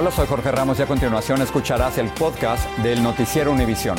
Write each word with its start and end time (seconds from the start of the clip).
Hola, 0.00 0.10
soy 0.10 0.26
Jorge 0.26 0.50
Ramos 0.50 0.78
y 0.78 0.82
a 0.82 0.86
continuación 0.86 1.42
escucharás 1.42 1.98
el 1.98 2.08
podcast 2.08 2.66
del 2.78 3.02
Noticiero 3.02 3.52
Univisión. 3.52 3.98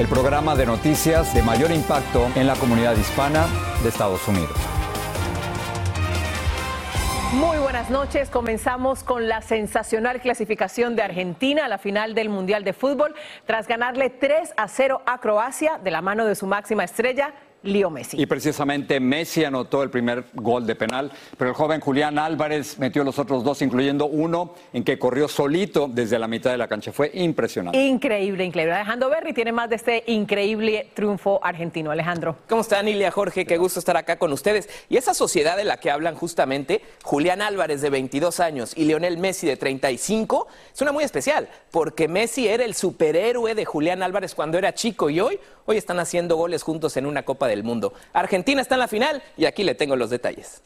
El 0.00 0.08
programa 0.08 0.56
de 0.56 0.66
noticias 0.66 1.32
de 1.32 1.44
mayor 1.44 1.70
impacto 1.70 2.26
en 2.34 2.48
la 2.48 2.56
comunidad 2.56 2.96
hispana 2.96 3.46
de 3.84 3.88
Estados 3.88 4.26
Unidos. 4.26 4.50
Muy 7.34 7.58
buenas 7.58 7.88
noches. 7.88 8.30
Comenzamos 8.30 9.04
con 9.04 9.28
la 9.28 9.42
sensacional 9.42 10.20
clasificación 10.20 10.96
de 10.96 11.02
Argentina 11.02 11.66
a 11.66 11.68
la 11.68 11.78
final 11.78 12.16
del 12.16 12.28
Mundial 12.28 12.64
de 12.64 12.72
Fútbol 12.72 13.14
tras 13.46 13.68
ganarle 13.68 14.10
3 14.10 14.54
a 14.56 14.66
0 14.66 15.02
a 15.06 15.20
Croacia 15.20 15.78
de 15.78 15.92
la 15.92 16.02
mano 16.02 16.24
de 16.24 16.34
su 16.34 16.48
máxima 16.48 16.82
estrella, 16.82 17.32
Leo 17.62 17.90
Messi. 17.90 18.20
Y 18.20 18.26
precisamente 18.26 19.00
Messi 19.00 19.44
anotó 19.44 19.82
el 19.82 19.90
primer 19.90 20.24
gol 20.34 20.66
de 20.66 20.74
penal, 20.74 21.10
pero 21.36 21.50
el 21.50 21.56
joven 21.56 21.80
Julián 21.80 22.18
Álvarez 22.18 22.78
metió 22.78 23.04
los 23.04 23.18
otros 23.18 23.44
dos, 23.44 23.62
incluyendo 23.62 24.06
uno 24.06 24.54
en 24.72 24.84
que 24.84 24.98
corrió 24.98 25.28
solito 25.28 25.88
desde 25.88 26.18
la 26.18 26.28
mitad 26.28 26.50
de 26.50 26.58
la 26.58 26.68
cancha. 26.68 26.92
Fue 26.92 27.10
impresionante. 27.14 27.78
Increíble, 27.78 28.44
increíble. 28.44 28.74
Alejandro 28.74 29.10
Berry 29.10 29.32
tiene 29.32 29.52
más 29.52 29.68
de 29.68 29.76
este 29.76 30.04
increíble 30.06 30.90
triunfo 30.94 31.40
argentino. 31.42 31.90
Alejandro. 31.90 32.36
¿Cómo 32.48 32.62
están, 32.62 32.88
Ilia 32.88 33.10
Jorge? 33.10 33.44
Qué 33.44 33.56
gusto 33.56 33.78
estar 33.78 33.96
acá 33.96 34.18
con 34.18 34.32
ustedes. 34.32 34.68
Y 34.88 34.96
esa 34.96 35.14
sociedad 35.14 35.56
de 35.56 35.64
la 35.64 35.78
que 35.78 35.90
hablan 35.90 36.14
justamente 36.14 36.82
Julián 37.02 37.42
Álvarez 37.42 37.80
de 37.80 37.90
22 37.90 38.40
años 38.40 38.72
y 38.76 38.84
Lionel 38.84 39.18
Messi 39.18 39.46
de 39.46 39.56
35 39.56 40.46
es 40.72 40.80
una 40.80 40.92
muy 40.92 41.04
especial, 41.04 41.48
porque 41.70 42.08
Messi 42.08 42.48
era 42.48 42.64
el 42.64 42.74
superhéroe 42.74 43.54
de 43.54 43.64
Julián 43.64 44.02
Álvarez 44.02 44.34
cuando 44.34 44.58
era 44.58 44.74
chico 44.74 45.10
y 45.10 45.20
hoy, 45.20 45.40
hoy 45.66 45.76
están 45.76 45.98
haciendo 45.98 46.36
goles 46.36 46.62
juntos 46.62 46.96
en 46.96 47.06
una 47.06 47.24
Copa 47.24 47.47
del 47.48 47.64
Mundo. 47.64 47.94
Argentina 48.12 48.62
está 48.62 48.76
en 48.76 48.80
la 48.80 48.88
final 48.88 49.22
y 49.36 49.46
aquí 49.46 49.64
le 49.64 49.74
tengo 49.74 49.96
los 49.96 50.10
detalles. 50.10 50.62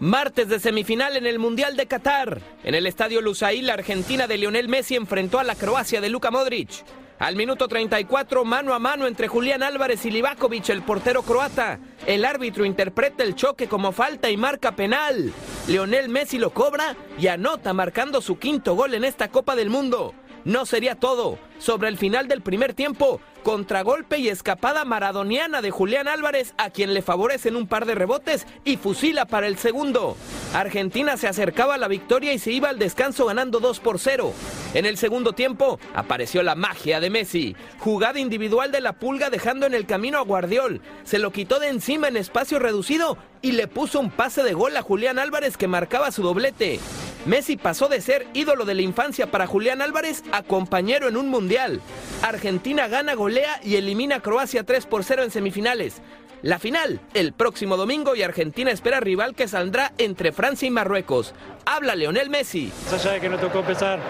Martes 0.00 0.48
de 0.48 0.58
semifinal 0.58 1.16
en 1.16 1.26
el 1.26 1.38
Mundial 1.38 1.76
de 1.76 1.86
Qatar. 1.86 2.40
En 2.64 2.74
el 2.74 2.86
estadio 2.86 3.20
Lusail, 3.20 3.66
la 3.66 3.74
Argentina 3.74 4.26
de 4.26 4.38
Lionel 4.38 4.68
Messi 4.68 4.96
enfrentó 4.96 5.38
a 5.38 5.44
la 5.44 5.54
Croacia 5.54 6.00
de 6.00 6.08
Luka 6.08 6.30
Modric. 6.30 6.70
Al 7.18 7.36
minuto 7.36 7.68
34, 7.68 8.46
mano 8.46 8.72
a 8.72 8.78
mano 8.78 9.06
entre 9.06 9.28
Julián 9.28 9.62
Álvarez 9.62 10.06
y 10.06 10.10
Livakovic, 10.10 10.70
el 10.70 10.80
portero 10.80 11.22
croata. 11.22 11.78
El 12.06 12.24
árbitro 12.24 12.64
interpreta 12.64 13.22
el 13.22 13.34
choque 13.34 13.68
como 13.68 13.92
falta 13.92 14.30
y 14.30 14.38
marca 14.38 14.74
penal. 14.74 15.30
Lionel 15.68 16.08
Messi 16.08 16.38
lo 16.38 16.48
cobra 16.54 16.96
y 17.18 17.26
anota 17.26 17.74
marcando 17.74 18.22
su 18.22 18.38
quinto 18.38 18.74
gol 18.74 18.94
en 18.94 19.04
esta 19.04 19.28
Copa 19.28 19.54
del 19.54 19.68
Mundo. 19.68 20.14
No 20.44 20.66
sería 20.66 20.94
todo. 20.94 21.38
Sobre 21.58 21.88
el 21.88 21.98
final 21.98 22.26
del 22.26 22.40
primer 22.40 22.72
tiempo, 22.72 23.20
contragolpe 23.42 24.18
y 24.18 24.28
escapada 24.28 24.86
maradoniana 24.86 25.60
de 25.60 25.70
Julián 25.70 26.08
Álvarez, 26.08 26.54
a 26.56 26.70
quien 26.70 26.94
le 26.94 27.02
favorecen 27.02 27.56
un 27.56 27.66
par 27.66 27.84
de 27.84 27.94
rebotes 27.94 28.46
y 28.64 28.78
fusila 28.78 29.26
para 29.26 29.46
el 29.46 29.58
segundo. 29.58 30.16
Argentina 30.54 31.18
se 31.18 31.28
acercaba 31.28 31.74
a 31.74 31.78
la 31.78 31.88
victoria 31.88 32.32
y 32.32 32.38
se 32.38 32.52
iba 32.52 32.70
al 32.70 32.78
descanso 32.78 33.26
ganando 33.26 33.60
2 33.60 33.80
por 33.80 33.98
0. 33.98 34.32
En 34.72 34.86
el 34.86 34.96
segundo 34.96 35.34
tiempo 35.34 35.78
apareció 35.94 36.42
la 36.42 36.54
magia 36.54 36.98
de 37.00 37.10
Messi. 37.10 37.54
Jugada 37.78 38.18
individual 38.18 38.72
de 38.72 38.80
la 38.80 38.94
pulga 38.94 39.28
dejando 39.28 39.66
en 39.66 39.74
el 39.74 39.84
camino 39.84 40.16
a 40.18 40.22
Guardiol. 40.22 40.80
Se 41.04 41.18
lo 41.18 41.30
quitó 41.30 41.58
de 41.58 41.68
encima 41.68 42.08
en 42.08 42.16
espacio 42.16 42.58
reducido 42.58 43.18
y 43.42 43.52
le 43.52 43.68
puso 43.68 44.00
un 44.00 44.10
pase 44.10 44.42
de 44.42 44.54
gol 44.54 44.76
a 44.76 44.82
Julián 44.82 45.18
Álvarez 45.18 45.58
que 45.58 45.68
marcaba 45.68 46.10
su 46.10 46.22
doblete. 46.22 46.80
Messi 47.26 47.56
pasó 47.56 47.88
de 47.88 48.00
ser 48.00 48.26
ídolo 48.32 48.64
de 48.64 48.74
la 48.74 48.82
infancia 48.82 49.30
para 49.30 49.46
Julián 49.46 49.82
Álvarez 49.82 50.22
a 50.32 50.42
compañero 50.42 51.08
en 51.08 51.16
un 51.16 51.28
mundial. 51.28 51.80
Argentina 52.22 52.88
gana, 52.88 53.14
golea 53.14 53.60
y 53.62 53.76
elimina 53.76 54.16
a 54.16 54.20
Croacia 54.20 54.64
3 54.64 54.86
por 54.86 55.04
0 55.04 55.24
en 55.24 55.30
semifinales. 55.30 56.00
La 56.42 56.58
final, 56.58 57.00
el 57.12 57.34
próximo 57.34 57.76
domingo 57.76 58.16
y 58.16 58.22
Argentina 58.22 58.70
espera 58.70 59.00
rival 59.00 59.34
que 59.34 59.46
saldrá 59.46 59.92
entre 59.98 60.32
Francia 60.32 60.66
y 60.66 60.70
Marruecos. 60.70 61.34
Habla 61.66 61.94
Leonel 61.94 62.30
Messi. 62.30 62.72
Más 62.90 63.04
allá 63.04 63.12
de 63.12 63.20
que 63.20 63.28
nos 63.28 63.40
tocó 63.42 63.58
empezar 63.58 64.00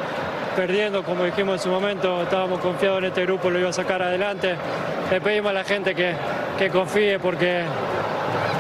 perdiendo, 0.55 1.03
como 1.03 1.25
dijimos 1.25 1.55
en 1.57 1.61
su 1.65 1.69
momento, 1.71 2.23
estábamos 2.23 2.61
confiados 2.61 2.99
en 2.99 3.07
este 3.07 3.25
grupo, 3.27 3.51
lo 3.51 3.59
iba 3.59 3.71
a 3.71 3.73
sacar 3.73 4.03
adelante. 4.03 4.55
Le 5.11 5.21
pedimos 5.21 5.51
a 5.51 5.55
la 5.55 5.65
gente 5.65 5.97
que, 5.97 6.15
que 6.57 6.71
confíe 6.71 7.19
porque, 7.19 7.65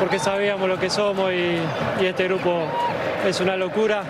porque 0.00 0.19
sabíamos 0.19 0.69
lo 0.69 0.81
que 0.81 0.91
somos 0.91 1.33
y, 1.33 2.03
y 2.03 2.06
este 2.06 2.25
grupo 2.25 2.65
es 3.27 3.41
una 3.41 3.57
locura. 3.57 4.03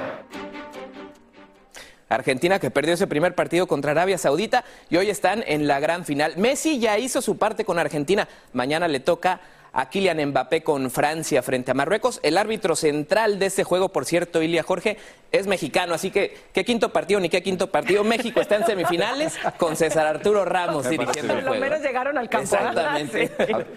Argentina 2.08 2.58
que 2.58 2.70
perdió 2.70 2.94
ese 2.94 3.06
primer 3.06 3.34
partido 3.34 3.66
contra 3.68 3.92
Arabia 3.92 4.18
Saudita 4.18 4.64
y 4.88 4.96
hoy 4.96 5.10
están 5.10 5.44
en 5.46 5.68
la 5.68 5.78
gran 5.78 6.04
final. 6.04 6.34
Messi 6.36 6.78
ya 6.80 6.98
hizo 6.98 7.22
su 7.22 7.38
parte 7.38 7.64
con 7.64 7.78
Argentina. 7.78 8.26
Mañana 8.52 8.88
le 8.88 8.98
toca 8.98 9.40
a 9.72 9.88
Kylian 9.88 10.30
Mbappé 10.30 10.64
con 10.64 10.90
Francia 10.90 11.40
frente 11.42 11.70
a 11.70 11.74
Marruecos. 11.74 12.18
El 12.24 12.36
árbitro 12.36 12.74
central 12.74 13.38
de 13.38 13.46
ese 13.46 13.62
juego, 13.62 13.90
por 13.90 14.06
cierto, 14.06 14.42
Ilia 14.42 14.64
Jorge, 14.64 14.96
es 15.30 15.46
mexicano, 15.46 15.94
así 15.94 16.10
que 16.10 16.36
qué 16.52 16.64
quinto 16.64 16.92
partido 16.92 17.20
ni 17.20 17.28
qué 17.28 17.44
quinto 17.44 17.70
partido. 17.70 18.02
México 18.02 18.40
está 18.40 18.56
en 18.56 18.66
semifinales 18.66 19.38
con 19.58 19.76
César 19.76 20.06
Arturo 20.08 20.44
Ramos 20.44 20.88
dirigiendo 20.88 21.34
el 21.34 21.38
Por 21.38 21.44
lo 21.44 21.50
juego. 21.50 21.64
menos 21.64 21.80
llegaron 21.80 22.18
al 22.18 22.28
campo. 22.28 22.44
Exactamente. 22.56 23.28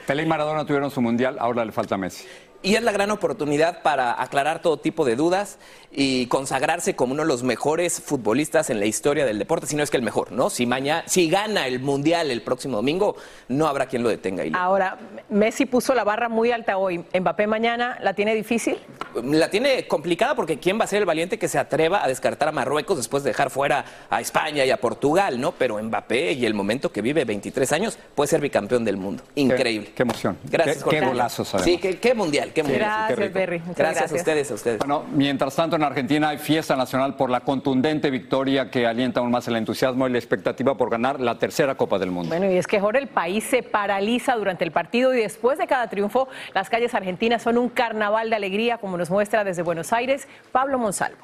Pelé 0.08 0.24
y 0.24 0.26
Maradona 0.26 0.66
tuvieron 0.66 0.90
su 0.90 1.02
mundial, 1.02 1.38
ahora 1.40 1.64
le 1.64 1.72
falta 1.72 1.98
Messi. 1.98 2.26
Y 2.63 2.75
es 2.75 2.81
la 2.81 2.94
gran 2.94 3.12
oportunidad 3.12 3.81
para 3.81 4.22
aclarar 4.22 4.62
todo 4.62 4.78
tipo 4.78 5.03
de 5.03 5.18
dudas 5.18 5.59
y 5.91 6.28
consagrarse 6.28 6.96
como 6.96 7.13
uno 7.13 7.24
de 7.24 7.28
los 7.28 7.44
mejores 7.44 8.01
futbolistas 8.01 8.69
en 8.69 8.79
la 8.79 8.85
historia 8.85 9.25
del 9.25 9.38
deporte, 9.38 9.68
si 9.68 9.75
no 9.75 9.84
es 9.84 9.91
que 9.91 9.97
el 9.97 10.03
mejor, 10.03 10.31
¿no? 10.31 10.50
Si, 10.50 10.66
mañana, 10.66 11.03
si 11.05 11.29
gana 11.29 11.67
el 11.67 11.82
Mundial 11.82 12.32
el 12.32 12.41
próximo 12.41 12.78
domingo, 12.78 13.17
no 13.49 13.67
habrá 13.67 13.88
quien 13.88 14.02
lo 14.02 14.08
detenga. 14.08 14.46
Ilia. 14.46 14.58
Ahora, 14.58 14.97
Messi 15.29 15.66
puso 15.66 15.93
la 15.93 16.05
barra 16.05 16.29
muy 16.29 16.52
alta 16.52 16.78
hoy. 16.78 17.03
Mbappé 17.14 17.47
mañana 17.47 17.97
la 18.02 18.14
tiene 18.14 18.34
difícil. 18.34 18.78
La 19.23 19.49
tiene 19.49 19.85
complicada 19.85 20.34
porque 20.34 20.58
¿quién 20.58 20.79
va 20.79 20.85
a 20.85 20.88
ser 20.88 20.99
el 20.99 21.05
valiente 21.05 21.38
que 21.38 21.49
se 21.49 21.59
atreva 21.59 22.03
a 22.03 22.08
descartar 22.08 22.47
a 22.47 22.52
Marruecos 22.53 22.96
después 22.96 23.23
de 23.23 23.32
dejar 23.32 23.49
fuera 23.49 23.84
a 24.09 24.22
España 24.22 24.66
y 24.66 24.72
a 24.72 24.78
Portugal, 24.78 25.40
¿no? 25.40 25.52
Pero 25.52 25.84
Mbappé 25.84 26.32
y 26.32 26.46
el 26.46 26.53
momento 26.53 26.93
que 26.93 27.02
vive, 27.02 27.26
23 27.26 27.72
años, 27.73 27.99
puede 28.16 28.29
ser 28.29 28.40
bicampeón 28.40 28.85
del 28.85 28.96
mundo. 28.96 29.22
Increíble. 29.35 29.88
Qué, 29.90 29.93
qué 29.96 30.03
emoción. 30.03 30.38
Gracias, 30.46 30.78
Qué, 30.78 30.84
Jorge. 30.84 30.99
qué 31.02 31.05
golazos. 31.05 31.53
Sí, 31.61 31.78
qué, 31.78 31.99
qué 31.99 32.14
mundial, 32.14 32.53
qué. 32.53 32.61
Gracias, 32.61 33.08
qué 33.08 33.16
rico. 33.16 33.34
Berry. 33.34 33.61
Gracias. 33.76 34.11
a 34.11 34.16
ustedes, 34.16 34.52
a 34.52 34.53
ustedes. 34.53 34.79
Bueno, 34.79 35.03
mientras 35.11 35.55
tanto 35.55 35.76
en 35.76 35.84
Argentina 35.84 36.29
hay 36.29 36.38
fiesta 36.38 36.76
nacional 36.76 37.16
por 37.16 37.29
la 37.29 37.41
contundente 37.41 38.09
victoria 38.09 38.70
que 38.70 38.85
alienta 38.88 39.20
aún 39.20 39.32
más 39.32 39.47
el 39.47 39.55
entusiasmo 39.55 40.08
y 40.08 40.11
la 40.11 40.17
expectativa 40.17 40.76
por 40.76 40.90
ganar 40.90 41.20
la 41.20 41.38
tercera 41.38 41.76
Copa 41.76 42.00
del 42.00 42.11
Mundo. 42.11 42.29
Bueno, 42.29 42.52
y 42.52 42.58
es 42.58 42.67
que 42.67 42.78
ahora 42.78 43.00
el 43.00 43.08
país 43.08 43.44
se 43.44 43.64
paraliza 43.64 44.35
durante 44.35 44.64
el 44.64 44.72
partido 44.72 45.14
y 45.14 45.17
después 45.17 45.58
de 45.58 45.67
cada 45.67 45.88
triunfo, 45.90 46.28
las 46.53 46.70
calles 46.70 46.94
argentinas 46.94 47.41
son 47.41 47.58
un 47.58 47.70
carnaval 47.70 48.29
de 48.29 48.35
alegría, 48.35 48.78
como 48.78 48.97
nos 48.97 49.09
muestra 49.09 49.44
desde 49.44 49.61
Buenos 49.61 49.91
Aires 49.94 50.28
Pablo 50.52 50.78
Monsalvo. 50.78 51.17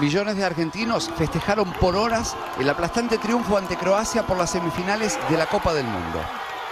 millones 0.00 0.36
de 0.36 0.44
argentinos 0.44 1.10
festejaron 1.16 1.72
por 1.74 1.94
horas 1.94 2.36
el 2.58 2.68
aplastante 2.68 3.18
triunfo 3.18 3.56
ante 3.56 3.76
Croacia 3.76 4.24
por 4.24 4.36
las 4.36 4.50
semifinales 4.50 5.18
de 5.28 5.36
la 5.36 5.46
Copa 5.46 5.72
del 5.74 5.84
Mundo. 5.84 6.20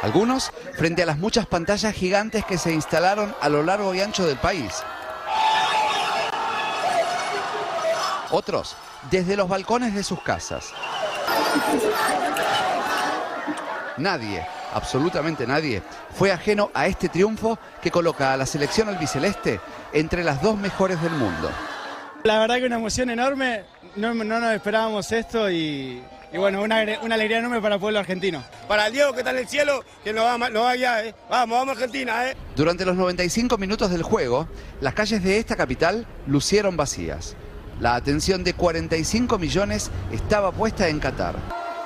Algunos 0.02 0.50
frente 0.76 1.02
a 1.02 1.06
las 1.06 1.18
muchas 1.18 1.46
pantallas 1.46 1.94
gigantes 1.94 2.44
que 2.44 2.56
se 2.56 2.72
instalaron 2.72 3.34
a 3.40 3.48
lo 3.48 3.62
largo 3.62 3.94
y 3.94 4.00
ancho 4.00 4.26
del 4.26 4.38
país. 4.38 4.82
Otros 8.30 8.76
desde 9.10 9.36
los 9.36 9.48
balcones 9.48 9.94
de 9.94 10.02
sus 10.02 10.22
casas. 10.22 10.72
Nadie, 13.96 14.46
absolutamente 14.72 15.46
nadie, 15.46 15.82
fue 16.14 16.32
ajeno 16.32 16.70
a 16.72 16.86
este 16.86 17.08
triunfo 17.08 17.58
que 17.82 17.90
coloca 17.90 18.32
a 18.32 18.36
la 18.36 18.46
selección 18.46 18.88
albiceleste 18.88 19.60
entre 19.92 20.24
las 20.24 20.40
dos 20.40 20.56
mejores 20.56 21.00
del 21.02 21.12
mundo. 21.12 21.50
La 22.24 22.38
verdad 22.38 22.56
que 22.56 22.66
una 22.66 22.76
emoción 22.76 23.10
enorme, 23.10 23.64
no, 23.96 24.14
nos 24.14 24.54
esperábamos 24.54 25.10
esto 25.12 25.50
y, 25.50 26.02
bueno, 26.38 26.62
una, 26.62 26.80
alegría 26.80 27.38
enorme 27.38 27.60
para 27.60 27.74
el 27.74 27.80
pueblo 27.80 27.98
argentino. 27.98 28.42
Para 28.68 28.86
el 28.86 28.92
Diego 28.92 29.12
que 29.12 29.18
está 29.20 29.30
en 29.30 29.38
el 29.38 29.48
cielo, 29.48 29.84
que 30.04 30.12
nos 30.12 30.24
va, 30.24 30.38
nos 30.48 30.62
va 30.62 30.70
allá, 30.70 31.04
¿eh? 31.04 31.14
vamos, 31.28 31.58
vamos 31.58 31.76
Argentina. 31.76 32.28
¿eh? 32.28 32.36
Durante 32.54 32.84
los 32.84 32.96
95 32.96 33.58
minutos 33.58 33.90
del 33.90 34.02
juego, 34.02 34.48
las 34.80 34.94
calles 34.94 35.22
de 35.22 35.38
esta 35.38 35.56
capital 35.56 36.06
lucieron 36.26 36.76
vacías. 36.76 37.36
La 37.80 37.94
atención 37.94 38.44
de 38.44 38.54
45 38.54 39.38
millones 39.38 39.90
estaba 40.12 40.52
puesta 40.52 40.88
en 40.88 41.00
Qatar. 41.00 41.34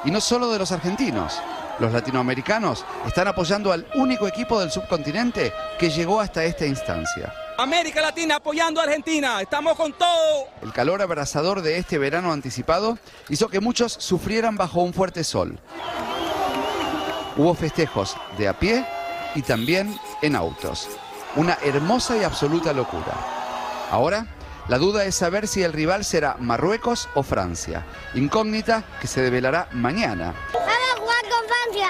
Y 0.04 0.10
no 0.10 0.20
solo 0.20 0.50
de 0.52 0.58
los 0.58 0.72
argentinos. 0.72 1.40
Los 1.78 1.92
latinoamericanos 1.92 2.84
están 3.06 3.28
apoyando 3.28 3.72
al 3.72 3.86
único 3.94 4.28
equipo 4.28 4.60
del 4.60 4.70
subcontinente 4.70 5.52
que 5.78 5.90
llegó 5.90 6.20
hasta 6.20 6.44
esta 6.44 6.66
instancia. 6.66 7.32
América 7.56 8.00
Latina 8.02 8.36
apoyando 8.36 8.80
a 8.80 8.84
Argentina, 8.84 9.40
estamos 9.40 9.76
con 9.76 9.92
todo. 9.92 10.48
El 10.62 10.72
calor 10.72 11.00
abrasador 11.02 11.62
de 11.62 11.78
este 11.78 11.98
verano 11.98 12.32
anticipado 12.32 12.98
hizo 13.28 13.48
que 13.48 13.60
muchos 13.60 13.92
sufrieran 13.92 14.56
bajo 14.56 14.80
un 14.82 14.92
fuerte 14.92 15.22
sol. 15.22 15.58
Hubo 17.36 17.54
festejos 17.54 18.16
de 18.38 18.48
a 18.48 18.58
pie 18.58 18.84
y 19.36 19.42
también 19.42 19.98
en 20.22 20.34
autos. 20.34 20.88
Una 21.36 21.56
hermosa 21.62 22.16
y 22.16 22.24
absoluta 22.24 22.72
locura. 22.72 23.14
Ahora 23.90 24.26
la 24.68 24.78
duda 24.78 25.04
es 25.04 25.14
saber 25.14 25.46
si 25.46 25.62
el 25.62 25.72
rival 25.72 26.04
será 26.04 26.36
Marruecos 26.40 27.08
o 27.14 27.22
Francia. 27.22 27.84
Incógnita 28.14 28.82
que 29.00 29.06
se 29.06 29.20
develará 29.20 29.68
mañana. 29.72 30.34
¡Vamos 30.52 30.68
a 30.92 31.00
jugar 31.00 31.22
con 31.22 31.44
Francia! 31.48 31.88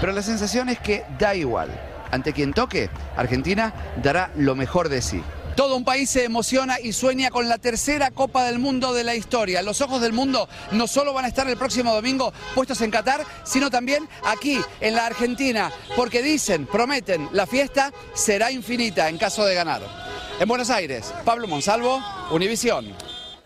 Pero 0.00 0.12
la 0.12 0.22
sensación 0.22 0.70
es 0.70 0.80
que 0.80 1.04
da 1.18 1.34
igual. 1.34 1.95
Ante 2.10 2.32
quien 2.32 2.52
toque, 2.52 2.90
Argentina 3.16 3.72
dará 4.02 4.30
lo 4.36 4.54
mejor 4.54 4.88
de 4.88 5.02
sí. 5.02 5.22
Todo 5.56 5.74
un 5.74 5.84
país 5.84 6.10
se 6.10 6.24
emociona 6.24 6.78
y 6.78 6.92
sueña 6.92 7.30
con 7.30 7.48
la 7.48 7.56
tercera 7.56 8.10
Copa 8.10 8.44
del 8.44 8.58
Mundo 8.58 8.92
de 8.92 9.04
la 9.04 9.14
historia. 9.14 9.62
Los 9.62 9.80
ojos 9.80 10.02
del 10.02 10.12
mundo 10.12 10.50
no 10.72 10.86
solo 10.86 11.14
van 11.14 11.24
a 11.24 11.28
estar 11.28 11.48
el 11.48 11.56
próximo 11.56 11.94
domingo 11.94 12.30
puestos 12.54 12.82
en 12.82 12.90
Qatar, 12.90 13.22
sino 13.42 13.70
también 13.70 14.06
aquí, 14.26 14.60
en 14.82 14.94
la 14.94 15.06
Argentina, 15.06 15.72
porque 15.96 16.22
dicen, 16.22 16.66
prometen, 16.66 17.30
la 17.32 17.46
fiesta 17.46 17.90
será 18.12 18.52
infinita 18.52 19.08
en 19.08 19.16
caso 19.16 19.46
de 19.46 19.54
ganar. 19.54 19.80
En 20.38 20.46
Buenos 20.46 20.68
Aires, 20.68 21.14
Pablo 21.24 21.48
Monsalvo, 21.48 22.02
Univisión. 22.30 22.94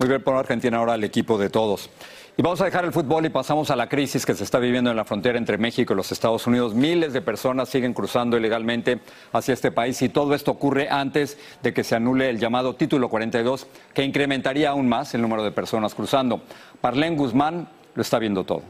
Muy 0.01 0.09
bien 0.09 0.25
por 0.25 0.35
Argentina 0.35 0.79
ahora 0.79 0.97
el 0.97 1.05
equipo 1.05 1.39
de 1.39 1.49
todos. 1.49 1.91
Y 2.37 2.43
vamos 2.43 2.61
a 2.61 2.65
dejar 2.65 2.85
el 2.85 2.93
fútbol 2.93 3.27
y 3.27 3.29
pasamos 3.29 3.71
a 3.71 3.77
la 3.77 3.89
crisis 3.89 4.25
que 4.25 4.35
se 4.35 4.45
está 4.45 4.59
viviendo 4.59 4.91
en 4.91 4.97
la 4.97 5.05
frontera 5.05 5.37
entre 5.37 5.59
México 5.59 5.93
y 5.93 5.97
los 5.97 6.13
Estados 6.13 6.47
Unidos. 6.47 6.75
Miles 6.75 7.13
de 7.13 7.21
personas 7.21 7.69
siguen 7.69 7.93
cruzando 7.93 8.37
ilegalmente 8.37 9.01
hacia 9.33 9.53
este 9.53 9.73
país 9.73 10.01
y 10.03 10.09
todo 10.09 10.35
esto 10.35 10.53
ocurre 10.53 10.89
antes 10.89 11.37
de 11.63 11.75
que 11.75 11.85
se 11.85 11.97
anule 11.97 12.31
el 12.31 12.39
llamado 12.39 12.77
Título 12.77 13.09
42, 13.09 13.67
que 13.93 14.05
incrementaría 14.05 14.71
aún 14.71 14.89
más 14.89 15.15
el 15.15 15.23
número 15.23 15.43
de 15.43 15.51
personas 15.51 15.95
cruzando. 15.95 16.41
Parlén 16.81 17.17
Guzmán 17.17 17.69
lo 17.95 18.03
está 18.03 18.19
viendo 18.19 18.45
todo. 18.45 18.63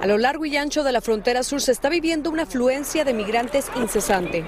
A 0.00 0.06
lo 0.06 0.18
largo 0.18 0.44
y 0.44 0.56
ancho 0.56 0.84
de 0.84 0.92
la 0.92 1.00
frontera 1.00 1.42
sur 1.42 1.60
se 1.60 1.72
está 1.72 1.88
viviendo 1.88 2.30
una 2.30 2.42
afluencia 2.42 3.04
de 3.04 3.14
migrantes 3.14 3.70
incesante. 3.76 4.44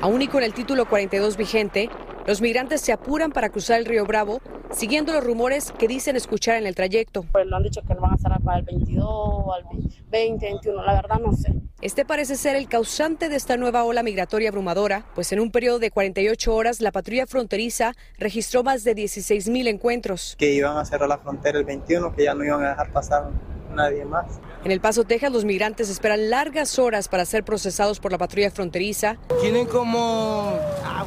Aún 0.00 0.22
y 0.22 0.28
con 0.28 0.42
el 0.42 0.54
título 0.54 0.86
42 0.86 1.36
vigente, 1.36 1.90
los 2.26 2.40
migrantes 2.40 2.80
se 2.80 2.92
apuran 2.92 3.32
para 3.32 3.48
cruzar 3.48 3.78
el 3.78 3.86
río 3.86 4.06
Bravo, 4.06 4.40
siguiendo 4.70 5.12
los 5.12 5.24
rumores 5.24 5.72
que 5.72 5.88
dicen 5.88 6.16
escuchar 6.16 6.56
en 6.56 6.66
el 6.66 6.74
trayecto. 6.74 7.24
Pues 7.32 7.46
lo 7.46 7.56
han 7.56 7.62
dicho 7.62 7.82
que 7.82 7.94
lo 7.94 8.00
van 8.00 8.14
a 8.14 8.18
cerrar 8.18 8.40
para 8.42 8.58
el 8.58 8.64
22, 8.64 9.44
al 9.54 9.64
20, 10.10 10.46
21, 10.46 10.84
la 10.84 10.94
verdad 10.94 11.18
no 11.18 11.32
sé. 11.32 11.52
Este 11.80 12.04
parece 12.04 12.36
ser 12.36 12.54
el 12.54 12.68
causante 12.68 13.28
de 13.28 13.34
esta 13.34 13.56
nueva 13.56 13.82
ola 13.82 14.04
migratoria 14.04 14.50
abrumadora, 14.50 15.04
pues 15.16 15.32
en 15.32 15.40
un 15.40 15.50
periodo 15.50 15.80
de 15.80 15.90
48 15.90 16.54
horas 16.54 16.80
la 16.80 16.92
patrulla 16.92 17.26
fronteriza 17.26 17.94
registró 18.18 18.62
más 18.62 18.84
de 18.84 18.94
16 18.94 19.48
mil 19.48 19.66
encuentros. 19.66 20.36
Que 20.38 20.52
iban 20.52 20.76
a 20.76 20.84
cerrar 20.84 21.08
la 21.08 21.18
frontera 21.18 21.58
el 21.58 21.64
21, 21.64 22.14
que 22.14 22.24
ya 22.24 22.34
no 22.34 22.44
iban 22.44 22.64
a 22.64 22.70
dejar 22.70 22.92
pasar 22.92 23.30
nadie 23.72 24.04
más. 24.04 24.26
En 24.64 24.70
El 24.70 24.80
Paso, 24.80 25.04
Texas, 25.04 25.32
los 25.32 25.44
migrantes 25.44 25.88
esperan 25.88 26.30
largas 26.30 26.78
horas 26.78 27.08
para 27.08 27.24
ser 27.24 27.44
procesados 27.44 27.98
por 27.98 28.12
la 28.12 28.18
patrulla 28.18 28.50
fronteriza. 28.50 29.16
Tienen 29.40 29.66
como 29.66 30.56
ah, 30.84 31.04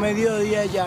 medio 0.00 0.38
día 0.38 0.64
ya. 0.64 0.86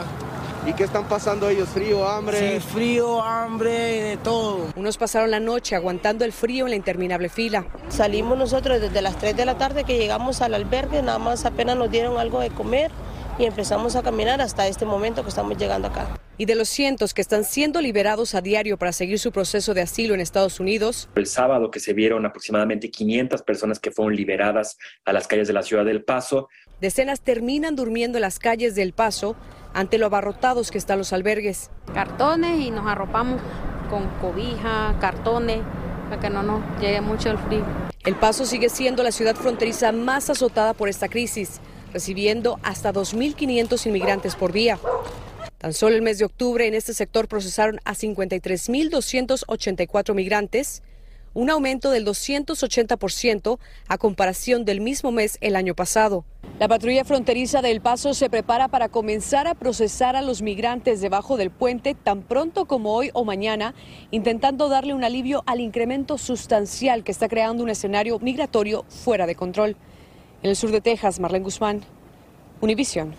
¿Y 0.66 0.74
qué 0.74 0.84
están 0.84 1.08
pasando 1.08 1.50
ellos? 1.50 1.70
¿Frío, 1.70 2.08
hambre? 2.08 2.60
Sí, 2.60 2.60
frío, 2.60 3.22
hambre, 3.22 3.72
de 3.72 4.18
todo. 4.18 4.68
Unos 4.76 4.98
pasaron 4.98 5.32
la 5.32 5.40
noche 5.40 5.76
aguantando 5.76 6.26
el 6.26 6.34
frío 6.34 6.66
en 6.66 6.72
la 6.72 6.76
interminable 6.76 7.30
fila. 7.30 7.66
Salimos 7.88 8.38
nosotros 8.38 8.82
desde 8.82 9.02
las 9.02 9.18
3 9.18 9.38
de 9.38 9.46
la 9.46 9.58
tarde 9.58 9.84
que 9.84 9.98
llegamos 9.98 10.42
al 10.42 10.54
albergue, 10.54 11.02
nada 11.02 11.18
más 11.18 11.46
apenas 11.46 11.78
nos 11.78 11.90
dieron 11.90 12.18
algo 12.18 12.40
de 12.42 12.50
comer 12.50 12.92
y 13.38 13.46
empezamos 13.46 13.96
a 13.96 14.04
caminar 14.04 14.42
hasta 14.42 14.68
este 14.68 14.86
momento 14.86 15.24
que 15.24 15.30
estamos 15.30 15.58
llegando 15.58 15.88
acá. 15.88 16.08
Y 16.40 16.46
de 16.46 16.56
los 16.56 16.70
cientos 16.70 17.14
que 17.14 17.20
están 17.20 17.44
siendo 17.44 17.82
liberados 17.82 18.34
a 18.34 18.40
diario 18.40 18.78
para 18.78 18.94
seguir 18.94 19.20
su 19.20 19.34
proceso 19.34 19.74
de 19.74 19.82
asilo 19.82 20.14
en 20.14 20.22
Estados 20.22 20.62
Unidos. 20.62 21.10
El 21.16 21.28
sábado 21.28 21.70
que 21.70 21.82
se 21.82 21.92
vieron 21.92 22.26
aproximadamente 22.26 22.90
500 22.90 23.42
personas 23.42 23.78
que 23.78 23.92
fueron 23.92 24.16
liberadas 24.16 24.78
a 25.04 25.12
las 25.12 25.28
calles 25.28 25.50
de 25.50 25.54
la 25.54 25.64
ciudad 25.64 25.84
del 25.84 26.02
Paso. 26.02 26.48
Decenas 26.80 27.20
terminan 27.20 27.76
durmiendo 27.76 28.20
en 28.20 28.22
las 28.22 28.40
calles 28.40 28.74
del 28.74 28.94
Paso 28.94 29.36
ante 29.74 29.98
lo 29.98 30.06
abarrotados 30.06 30.72
que 30.72 30.78
están 30.78 30.98
los 30.98 31.12
albergues. 31.12 31.72
Cartones 31.94 32.58
y 32.62 32.72
nos 32.72 32.88
arropamos 32.88 33.42
con 33.90 34.08
cobija, 34.22 34.96
cartones, 35.02 35.60
para 36.10 36.22
que 36.22 36.30
no 36.30 36.42
nos 36.42 36.64
llegue 36.80 37.02
mucho 37.02 37.32
el 37.32 37.38
frío. 37.38 37.66
El 38.06 38.16
Paso 38.16 38.46
sigue 38.46 38.70
siendo 38.70 39.04
la 39.04 39.12
ciudad 39.12 39.36
fronteriza 39.36 39.92
más 39.92 40.30
azotada 40.30 40.74
por 40.74 40.88
esta 40.88 41.10
crisis 41.10 41.60
recibiendo 41.94 42.60
hasta 42.64 42.94
2.500 42.94 43.86
inmigrantes 43.88 44.36
por 44.36 44.52
día. 44.52 44.80
Tan 45.60 45.74
solo 45.74 45.96
el 45.98 46.02
mes 46.02 46.18
de 46.18 46.26
octubre 46.26 46.66
en 46.66 46.74
este 46.74 46.94
sector 46.94 47.28
procesaron 47.28 47.82
a 47.84 47.94
53.284 47.94 50.14
migrantes, 50.14 50.82
un 51.34 51.50
aumento 51.50 51.92
del 51.92 52.06
280% 52.06 53.60
a 53.90 53.98
comparación 53.98 54.64
del 54.64 54.80
mismo 54.80 55.12
mes 55.12 55.38
el 55.42 55.58
año 55.58 55.76
pasado. 55.76 56.24
La 56.60 56.70
patrulla 56.70 57.04
fronteriza 57.04 57.62
de 57.62 57.72
El 57.72 57.82
Paso 57.82 58.14
se 58.14 58.30
prepara 58.30 58.70
para 58.70 58.88
comenzar 58.88 59.48
a 59.48 59.56
procesar 59.56 60.16
a 60.16 60.22
los 60.22 60.42
migrantes 60.42 61.02
debajo 61.02 61.36
del 61.36 61.52
puente 61.52 61.94
tan 61.94 62.22
pronto 62.22 62.64
como 62.64 62.96
hoy 62.96 63.10
o 63.14 63.26
mañana, 63.26 63.76
intentando 64.12 64.70
darle 64.70 64.94
un 64.94 65.04
alivio 65.04 65.44
al 65.46 65.60
incremento 65.60 66.18
sustancial 66.18 67.04
que 67.04 67.12
está 67.12 67.28
creando 67.28 67.64
un 67.64 67.70
escenario 67.70 68.18
migratorio 68.20 68.86
fuera 68.88 69.28
de 69.28 69.36
control. 69.36 69.76
En 70.42 70.52
el 70.52 70.56
sur 70.56 70.72
de 70.72 70.80
Texas, 70.80 71.20
Marlene 71.20 71.44
Guzmán, 71.44 71.82
Univisión. 72.62 73.14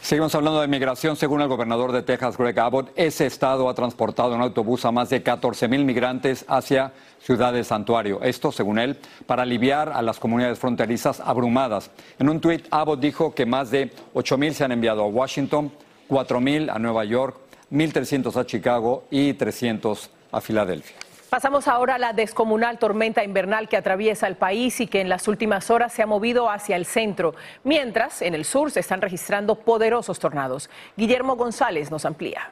Seguimos 0.00 0.34
hablando 0.34 0.60
de 0.60 0.68
migración. 0.68 1.16
Según 1.16 1.40
el 1.42 1.48
gobernador 1.48 1.92
de 1.92 2.02
Texas, 2.02 2.36
Greg 2.36 2.58
Abbott, 2.58 2.90
ese 2.96 3.26
estado 3.26 3.68
ha 3.68 3.74
transportado 3.74 4.34
en 4.34 4.40
autobús 4.40 4.84
a 4.84 4.90
más 4.92 5.10
de 5.10 5.22
14 5.22 5.68
mil 5.68 5.84
migrantes 5.84 6.44
hacia 6.48 6.92
Ciudad 7.20 7.52
de 7.52 7.64
Santuario. 7.64 8.20
Esto, 8.22 8.52
según 8.52 8.78
él, 8.78 8.98
para 9.26 9.42
aliviar 9.42 9.90
a 9.90 10.02
las 10.02 10.18
comunidades 10.18 10.58
fronterizas 10.58 11.20
abrumadas. 11.20 11.90
En 12.18 12.28
un 12.28 12.40
tuit, 12.40 12.66
Abbott 12.70 13.00
dijo 13.00 13.34
que 13.34 13.46
más 13.46 13.70
de 13.70 13.92
8 14.14 14.38
mil 14.38 14.54
se 14.54 14.64
han 14.64 14.72
enviado 14.72 15.02
a 15.02 15.06
Washington, 15.06 15.72
4 16.08 16.40
mil 16.40 16.70
a 16.70 16.78
Nueva 16.78 17.04
York, 17.04 17.36
1.300 17.70 18.36
a 18.36 18.44
Chicago 18.44 19.04
y 19.10 19.32
300 19.34 20.10
a 20.32 20.40
Filadelfia. 20.40 21.11
Pasamos 21.32 21.66
ahora 21.66 21.94
a 21.94 21.98
la 21.98 22.12
descomunal 22.12 22.78
tormenta 22.78 23.24
invernal 23.24 23.66
que 23.66 23.78
atraviesa 23.78 24.26
el 24.26 24.36
país 24.36 24.82
y 24.82 24.86
que 24.86 25.00
en 25.00 25.08
las 25.08 25.28
últimas 25.28 25.70
horas 25.70 25.90
se 25.94 26.02
ha 26.02 26.06
movido 26.06 26.50
hacia 26.50 26.76
el 26.76 26.84
centro, 26.84 27.34
mientras 27.64 28.20
en 28.20 28.34
el 28.34 28.44
sur 28.44 28.70
se 28.70 28.80
están 28.80 29.00
registrando 29.00 29.54
poderosos 29.54 30.18
tornados. 30.18 30.68
Guillermo 30.94 31.36
González 31.36 31.90
nos 31.90 32.04
amplía. 32.04 32.50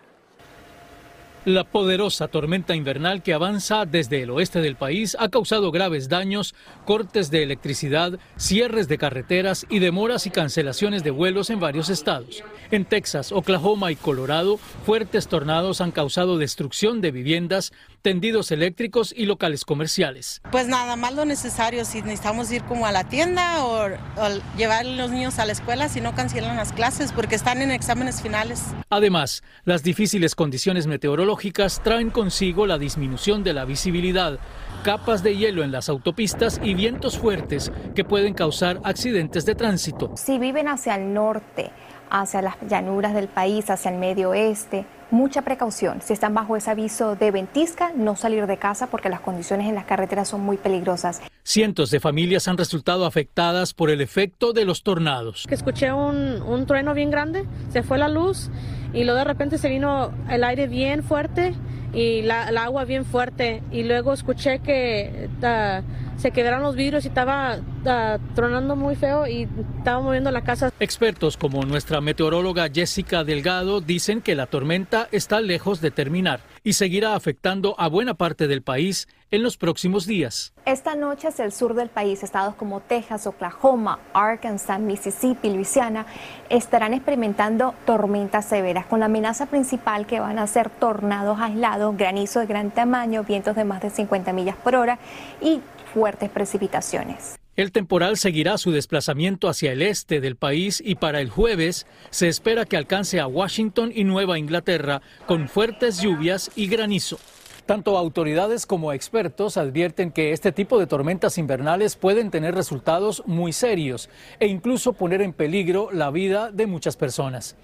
La 1.47 1.65
poderosa 1.65 2.29
tormenta 2.29 2.75
invernal 2.75 3.23
que 3.23 3.33
avanza 3.33 3.87
desde 3.87 4.23
el 4.23 4.31
oeste 4.31 4.61
del 4.61 4.77
país 4.77 5.17
ha 5.19 5.31
causado 5.31 5.71
graves 5.71 6.11
daños, 6.11 6.55
cortes 6.85 7.31
de 7.31 7.43
electricidad, 7.43 8.19
cierres 8.37 8.89
de 8.89 8.99
carreteras 8.99 9.65
y 9.71 9.79
demoras 9.79 10.27
y 10.27 10.31
cancelaciones 10.31 11.03
de 11.03 11.11
vuelos 11.11 11.49
en 11.49 11.59
varios 11.59 11.89
estados. 11.89 12.45
En 12.71 12.85
Texas, 12.85 13.33
Oklahoma 13.33 13.91
y 13.91 13.97
Colorado, 13.97 14.59
fuertes 14.85 15.29
tornados 15.29 15.81
han 15.81 15.93
causado 15.93 16.37
destrucción 16.37 17.01
de 17.01 17.11
viviendas, 17.11 17.73
tendidos 18.03 18.51
eléctricos 18.51 19.15
y 19.17 19.27
locales 19.27 19.65
comerciales. 19.65 20.41
Pues 20.51 20.67
nada 20.67 20.97
más 20.97 21.15
lo 21.15 21.25
necesario, 21.25 21.85
si 21.85 22.03
necesitamos 22.03 22.51
ir 22.53 22.63
como 22.65 22.87
a 22.87 22.93
la 22.93 23.05
tienda 23.05 23.65
o, 23.65 23.87
o 23.87 24.57
llevar 24.57 24.81
a 24.81 24.89
los 24.89 25.11
niños 25.11 25.39
a 25.39 25.47
la 25.47 25.53
escuela, 25.53 25.89
si 25.89 26.01
no 26.01 26.15
cancelan 26.15 26.57
las 26.57 26.73
clases 26.73 27.13
porque 27.13 27.35
están 27.35 27.63
en 27.63 27.71
exámenes 27.71 28.23
finales. 28.23 28.63
Además, 28.89 29.43
las 29.65 29.83
difíciles 29.83 30.35
condiciones 30.35 30.87
meteorológicas 30.87 31.83
traen 31.83 32.11
consigo 32.11 32.67
la 32.67 32.79
disminución 32.79 33.45
de 33.45 33.53
la 33.53 33.65
visibilidad, 33.65 34.39
capas 34.85 35.23
de 35.23 35.37
hielo 35.37 35.63
en 35.63 35.73
las 35.73 35.89
autopistas 35.89 36.61
y 36.63 36.75
vientos 36.75 37.19
fuertes 37.19 37.71
que 37.95 38.05
pueden 38.05 38.35
causar 38.35 38.81
accidentes 38.85 39.45
de 39.45 39.55
tránsito. 39.55 40.13
Si 40.17 40.39
viven 40.39 40.69
hacia 40.69 40.97
el 40.97 41.13
norte, 41.13 41.71
hacia 42.11 42.43
las 42.43 42.57
llanuras 42.69 43.15
del 43.15 43.29
país, 43.29 43.71
hacia 43.71 43.91
el 43.91 43.99
medio 43.99 44.31
oeste, 44.31 44.87
mucha 45.11 45.43
precaución. 45.43 46.01
Si 46.03 46.13
están 46.13 46.35
bajo 46.35 46.57
ese 46.57 46.71
aviso 46.71 47.17
de 47.17 47.31
ventisca, 47.31 47.93
no 47.95 48.17
salir 48.17 48.47
de 48.47 48.57
casa 48.57 48.89
porque 48.89 49.09
las 49.09 49.21
condiciones 49.21 49.69
en 49.69 49.75
las 49.75 49.85
carreteras 49.85 50.29
son 50.29 50.41
muy 50.41 50.57
peligrosas. 50.57 51.21
Cientos 51.43 51.91
de 51.91 52.01
familias 52.01 52.49
han 52.49 52.59
resultado 52.59 53.07
afectadas 53.07 53.75
por 53.75 53.91
el 53.91 54.01
efecto 54.01 54.53
de 54.53 54.65
los 54.65 54.83
tornados. 54.83 55.47
Escuché 55.51 55.93
un, 55.93 56.43
un 56.43 56.67
trueno 56.67 56.95
bien 56.95 57.11
grande, 57.11 57.47
se 57.71 57.83
fue 57.83 57.99
la 57.99 58.09
luz 58.09 58.51
y 58.93 59.05
luego 59.05 59.19
de 59.19 59.25
repente 59.25 59.59
se 59.59 59.69
vino 59.69 60.13
el 60.29 60.45
aire 60.45 60.67
bien 60.67 61.03
fuerte 61.03 61.55
y 61.93 62.23
la, 62.23 62.49
el 62.49 62.59
agua 62.59 62.85
bien 62.85 63.05
fuerte 63.05 63.63
y 63.73 63.83
luego 63.83 64.13
escuché 64.13 64.61
que 64.61 65.29
uh, 65.43 65.83
se 66.21 66.31
quebraron 66.31 66.63
los 66.63 66.77
vidrios 66.77 67.05
y 67.05 67.09
estaba 67.09 67.57
uh, 67.57 68.35
tronando 68.35 68.77
muy 68.77 68.95
feo 68.95 69.27
y 69.27 69.49
estaba 69.79 70.01
moviendo 70.01 70.31
la 70.31 70.43
casa. 70.43 70.73
Expertos 70.79 71.37
como 71.37 71.65
nuestra 71.65 72.01
meteoróloga 72.01 72.69
Jessica 72.73 73.25
Delgado 73.25 73.81
dicen 73.81 74.21
que 74.21 74.35
la 74.35 74.47
tormenta 74.47 75.09
está 75.13 75.41
lejos 75.41 75.81
de 75.81 75.91
terminar 75.91 76.41
y 76.63 76.75
seguirá 76.75 77.15
afectando 77.15 77.75
a 77.79 77.89
buena 77.89 78.15
parte 78.15 78.47
del 78.49 78.63
país 78.63 79.09
en 79.31 79.43
los 79.43 79.57
próximos 79.57 80.07
días. 80.07 80.53
Esta 80.65 80.95
noche 80.95 81.29
hacia 81.29 81.45
el 81.45 81.53
sur 81.53 81.75
del 81.75 81.89
país, 81.89 82.23
estados 82.23 82.55
como 82.55 82.81
Texas, 82.81 83.27
Oklahoma, 83.27 83.99
Arkansas, 84.13 84.81
Mississippi, 84.81 85.51
Luisiana, 85.51 86.07
estarán 86.49 86.95
experimentando 86.95 87.75
tormentas 87.87 88.47
severas 88.47 88.87
con 88.87 89.01
la 89.01 89.07
amenaza 89.07 89.47
principal 89.47 90.07
que 90.07 90.21
van 90.21 90.39
a 90.39 90.47
ser 90.47 90.71
tornados 90.71 91.39
aislados, 91.41 91.97
granizo 91.97 92.41
de 92.41 92.47
gran 92.47 92.71
tamaño, 92.71 93.25
vientos 93.25 93.57
de 93.57 93.65
más 93.65 93.81
de 93.83 93.91
50 93.91 94.33
millas 94.33 94.57
por 94.57 94.75
hora 94.75 94.99
y 95.41 95.61
fuertes 95.93 96.31
precipitaciones. 96.31 97.37
El 97.57 97.73
temporal 97.73 98.17
seguirá 98.17 98.57
su 98.59 98.71
desplazamiento 98.71 99.49
hacia 99.49 99.73
el 99.73 99.83
este 99.83 100.21
del 100.21 100.37
país 100.37 100.83
y 100.85 100.95
para 100.95 101.21
el 101.21 101.29
jueves 101.29 101.87
se 102.11 102.29
espera 102.29 102.65
que 102.65 102.77
alcance 102.77 103.21
a 103.21 103.27
Washington 103.27 103.93
y 103.95 104.05
Nueva 104.05 104.39
Inglaterra 104.39 105.03
con 105.27 105.49
fuertes 105.49 106.01
lluvias 106.01 106.51
y 106.57 106.69
granizo. 106.69 107.19
Tanto 107.67 107.97
autoridades 107.97 108.67
como 108.67 108.93
expertos 108.93 109.57
advierten 109.57 110.11
que 110.11 110.33
este 110.33 110.53
tipo 110.53 110.79
de 110.79 110.87
tormentas 110.87 111.39
invernales 111.39 111.97
pueden 111.97 112.31
tener 112.31 112.55
resultados 112.55 113.23
muy 113.27 113.53
serios 113.53 114.09
e 114.39 114.47
incluso 114.47 114.93
poner 114.93 115.23
en 115.23 115.33
peligro 115.33 115.91
la 115.93 116.11
vida 116.11 116.51
de 116.51 116.67
muchas 116.67 116.97
personas. 116.97 117.57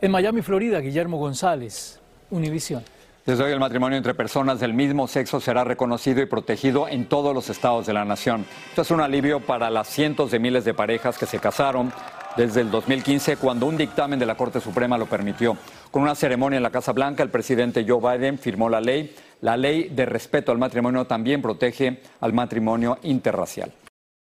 En 0.00 0.10
Miami, 0.10 0.42
Florida, 0.42 0.80
Guillermo 0.80 1.18
González, 1.18 2.00
Univisión. 2.30 2.82
Desde 3.24 3.42
hoy 3.42 3.52
el 3.52 3.58
matrimonio 3.58 3.98
entre 3.98 4.14
personas 4.14 4.60
del 4.60 4.72
mismo 4.72 5.08
sexo 5.08 5.40
será 5.40 5.64
reconocido 5.64 6.22
y 6.22 6.26
protegido 6.26 6.86
en 6.86 7.06
todos 7.06 7.34
los 7.34 7.50
estados 7.50 7.84
de 7.86 7.92
la 7.92 8.04
nación. 8.04 8.46
Esto 8.68 8.82
es 8.82 8.90
un 8.92 9.00
alivio 9.00 9.40
para 9.40 9.68
las 9.68 9.88
cientos 9.88 10.30
de 10.30 10.38
miles 10.38 10.64
de 10.64 10.74
parejas 10.74 11.18
que 11.18 11.26
se 11.26 11.40
casaron 11.40 11.92
desde 12.36 12.60
el 12.60 12.70
2015 12.70 13.36
cuando 13.38 13.66
un 13.66 13.76
dictamen 13.76 14.18
de 14.18 14.26
la 14.26 14.36
Corte 14.36 14.60
Suprema 14.60 14.96
lo 14.98 15.06
permitió. 15.06 15.56
Con 15.90 16.02
una 16.02 16.14
ceremonia 16.14 16.58
en 16.58 16.62
la 16.62 16.70
Casa 16.70 16.92
Blanca, 16.92 17.22
el 17.22 17.30
presidente 17.30 17.84
Joe 17.88 18.18
Biden 18.18 18.38
firmó 18.38 18.68
la 18.68 18.80
ley. 18.80 19.12
La 19.40 19.56
ley 19.56 19.90
de 19.90 20.06
respeto 20.06 20.50
al 20.50 20.58
matrimonio 20.58 21.06
también 21.06 21.42
protege 21.42 22.00
al 22.20 22.32
matrimonio 22.32 22.98
interracial. 23.02 23.72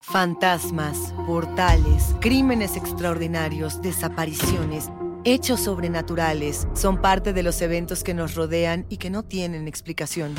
Fantasmas, 0.01 1.13
portales, 1.25 2.15
crímenes 2.19 2.75
extraordinarios, 2.75 3.81
desapariciones, 3.81 4.91
hechos 5.23 5.61
sobrenaturales 5.61 6.67
son 6.73 7.01
parte 7.01 7.33
de 7.33 7.41
los 7.41 7.61
eventos 7.61 8.03
que 8.03 8.13
nos 8.13 8.35
rodean 8.35 8.85
y 8.89 8.97
que 8.97 9.09
no 9.09 9.23
tienen 9.23 9.67
explicación. 9.67 10.35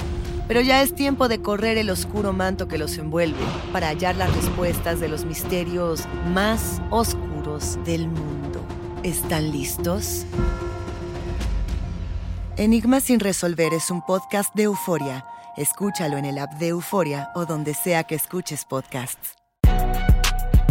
Pero 0.47 0.61
ya 0.61 0.83
es 0.83 0.95
tiempo 0.95 1.27
de 1.27 1.43
correr 1.43 1.79
el 1.79 1.91
oscuro 1.91 2.33
manto 2.33 2.69
que 2.69 2.79
los 2.79 2.97
envuelve 2.99 3.45
para 3.73 3.89
hallar 3.89 4.15
las 4.15 4.35
respuestas 4.35 5.01
de 5.01 5.09
los 5.09 5.25
misterios 5.25 6.05
más 6.33 6.81
oscuros 6.91 7.79
del 7.85 8.07
mundo. 8.07 8.65
¿Están 9.03 9.51
listos? 9.51 10.25
Enigma 12.59 13.01
sin 13.01 13.21
resolver 13.21 13.75
es 13.75 13.91
un 13.91 14.01
podcast 14.01 14.55
de 14.55 14.63
euforia. 14.63 15.27
Escúchalo 15.59 16.17
en 16.17 16.25
el 16.25 16.39
app 16.39 16.55
de 16.55 16.69
Euforia 16.69 17.29
o 17.35 17.45
donde 17.45 17.75
sea 17.75 18.05
que 18.05 18.15
escuches 18.15 18.65
podcasts. 18.65 19.35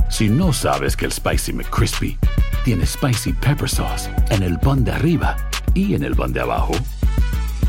Si 0.09 0.27
no 0.27 0.51
sabes 0.51 0.97
que 0.97 1.05
el 1.05 1.11
Spicy 1.11 1.53
McCrispy 1.53 2.17
tiene 2.63 2.87
Spicy 2.87 3.33
Pepper 3.33 3.69
Sauce 3.69 4.09
en 4.31 4.41
el 4.41 4.57
pan 4.59 4.83
de 4.83 4.93
arriba 4.93 5.37
y 5.75 5.93
en 5.93 6.03
el 6.03 6.15
pan 6.15 6.33
de 6.33 6.41
abajo, 6.41 6.73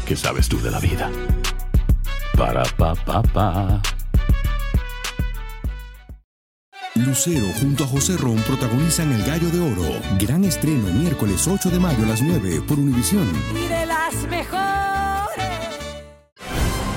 ¿qué 0.07 0.17
sabes 0.17 0.49
tú 0.49 0.63
de 0.63 0.71
la 0.71 0.81
vida? 0.81 1.11
Para, 2.39 2.63
pa, 2.79 2.95
pa, 2.95 3.23
pa. 3.23 3.83
Lucero 6.97 7.47
junto 7.61 7.85
a 7.85 7.87
José 7.87 8.17
Ron 8.17 8.37
protagonizan 8.43 9.13
El 9.13 9.25
Gallo 9.25 9.49
de 9.51 9.61
Oro. 9.61 10.01
Gran 10.19 10.45
estreno 10.45 10.89
miércoles 10.93 11.47
8 11.47 11.71
de 11.71 11.79
mayo 11.79 12.05
a 12.05 12.09
las 12.09 12.23
9 12.23 12.63
por 12.67 12.79
Univisión. 12.79 13.31
Y 13.55 13.69
de 13.69 13.87
las 13.87 14.15
mejores. 14.29 15.45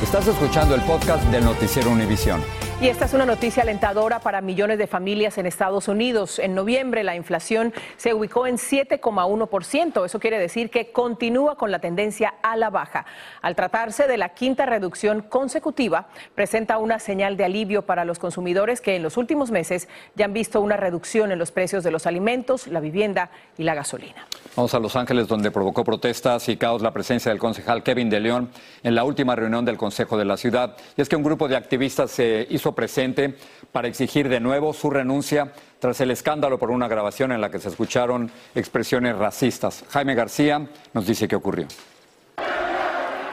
Estás 0.01 0.27
escuchando 0.27 0.75
el 0.75 0.81
podcast 0.81 1.23
del 1.25 1.43
noticiero 1.43 1.91
Univisión. 1.91 2.41
Y 2.81 2.87
esta 2.87 3.03
es 3.03 3.13
una 3.13 3.25
noticia 3.25 3.63
alentadora 3.63 4.19
para 4.21 4.39
millones 4.39 4.77
de 4.77 4.87
familias 4.87 5.37
en 5.37 5.45
Estados 5.45 5.89
Unidos. 5.89 6.39
En 6.39 6.55
noviembre 6.55 7.03
la 7.03 7.13
inflación 7.13 7.73
se 7.97 8.13
ubicó 8.13 8.47
en 8.47 8.55
7,1%. 8.55 10.05
Eso 10.05 10.19
quiere 10.21 10.39
decir 10.39 10.69
que 10.69 10.93
continúa 10.93 11.57
con 11.57 11.71
la 11.71 11.79
tendencia 11.79 12.35
a 12.41 12.55
la 12.55 12.69
baja. 12.69 13.05
Al 13.41 13.57
tratarse 13.57 14.07
de 14.07 14.15
la 14.15 14.29
quinta 14.29 14.65
reducción 14.65 15.23
consecutiva, 15.23 16.07
presenta 16.35 16.77
una 16.77 16.99
señal 16.99 17.35
de 17.35 17.43
alivio 17.43 17.81
para 17.81 18.05
los 18.05 18.17
consumidores 18.17 18.79
que 18.79 18.95
en 18.95 19.03
los 19.03 19.17
últimos 19.17 19.51
meses 19.51 19.89
ya 20.15 20.23
han 20.23 20.33
visto 20.33 20.61
una 20.61 20.77
reducción 20.77 21.33
en 21.33 21.39
los 21.39 21.51
precios 21.51 21.83
de 21.83 21.91
los 21.91 22.07
alimentos, 22.07 22.65
la 22.67 22.79
vivienda 22.79 23.29
y 23.57 23.63
la 23.63 23.75
gasolina. 23.75 24.25
Vamos 24.55 24.73
a 24.73 24.79
Los 24.79 24.95
Ángeles, 24.95 25.27
donde 25.27 25.51
provocó 25.51 25.83
protestas 25.83 26.49
y 26.49 26.57
caos 26.57 26.81
la 26.81 26.91
presencia 26.91 27.29
del 27.29 27.39
concejal 27.39 27.83
Kevin 27.83 28.09
de 28.09 28.19
León 28.19 28.49
en 28.83 28.95
la 28.95 29.03
última 29.03 29.35
reunión 29.35 29.63
del 29.65 29.77
Consejo 29.77 30.17
de 30.17 30.25
la 30.25 30.37
Ciudad. 30.37 30.75
Y 30.97 31.01
es 31.01 31.09
que 31.09 31.15
un 31.15 31.23
grupo 31.23 31.47
de 31.47 31.55
activistas 31.55 32.11
se 32.11 32.47
hizo 32.49 32.68
presente 32.75 33.35
para 33.71 33.87
exigir 33.87 34.29
de 34.29 34.39
nuevo 34.39 34.73
su 34.73 34.89
renuncia 34.89 35.53
tras 35.79 36.01
el 36.01 36.11
escándalo 36.11 36.59
por 36.59 36.71
una 36.71 36.87
grabación 36.87 37.31
en 37.31 37.41
la 37.41 37.51
que 37.51 37.59
se 37.59 37.69
escucharon 37.69 38.31
expresiones 38.55 39.15
racistas. 39.17 39.83
Jaime 39.89 40.15
García 40.15 40.67
nos 40.93 41.05
dice 41.05 41.27
qué 41.27 41.35
ocurrió. 41.35 41.67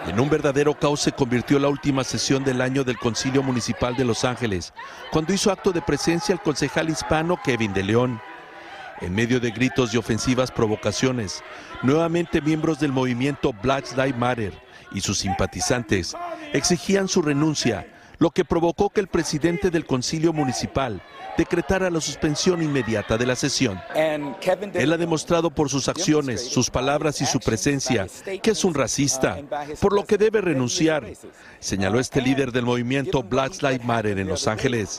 En 0.06 0.20
un 0.20 0.30
verdadero 0.30 0.78
caos 0.78 1.00
se 1.00 1.10
convirtió 1.10 1.58
la 1.58 1.68
última 1.68 2.04
sesión 2.04 2.44
del 2.44 2.60
año 2.60 2.84
del 2.84 2.96
Concilio 2.96 3.42
Municipal 3.42 3.96
de 3.96 4.04
Los 4.04 4.24
Ángeles, 4.24 4.72
cuando 5.10 5.32
hizo 5.32 5.50
acto 5.50 5.72
de 5.72 5.82
presencia 5.82 6.32
el 6.32 6.40
concejal 6.40 6.88
hispano 6.88 7.40
Kevin 7.44 7.72
de 7.72 7.82
León. 7.82 8.20
En 9.00 9.12
medio 9.12 9.40
de 9.40 9.50
gritos 9.50 9.92
y 9.92 9.96
ofensivas 9.96 10.52
provocaciones, 10.52 11.42
nuevamente 11.82 12.40
miembros 12.40 12.78
del 12.78 12.92
movimiento 12.92 13.52
Black 13.52 13.96
Lives 13.96 14.16
Matter 14.16 14.52
y 14.92 15.00
sus 15.00 15.18
simpatizantes 15.18 16.14
exigían 16.52 17.08
su 17.08 17.20
renuncia 17.20 17.86
lo 18.18 18.30
que 18.30 18.44
provocó 18.44 18.90
que 18.90 19.00
el 19.00 19.08
presidente 19.08 19.70
del 19.70 19.86
concilio 19.86 20.32
municipal 20.32 21.02
decretara 21.36 21.90
la 21.90 22.00
suspensión 22.00 22.62
inmediata 22.62 23.18
de 23.18 23.26
la 23.26 23.36
sesión. 23.36 23.80
Él 23.94 24.92
ha 24.92 24.96
demostrado 24.96 25.50
por 25.50 25.68
sus 25.68 25.88
acciones, 25.88 26.48
sus 26.48 26.70
palabras 26.70 27.20
y 27.20 27.26
su 27.26 27.40
presencia 27.40 28.06
que 28.42 28.50
es 28.52 28.64
un 28.64 28.74
racista, 28.74 29.38
por 29.80 29.92
lo 29.92 30.04
que 30.04 30.16
debe 30.16 30.40
renunciar, 30.40 31.06
señaló 31.58 32.00
este 32.00 32.22
líder 32.22 32.52
del 32.52 32.64
movimiento 32.64 33.22
Black 33.22 33.60
Lives 33.62 33.84
Matter 33.84 34.18
en 34.18 34.28
Los 34.28 34.46
Ángeles, 34.46 34.98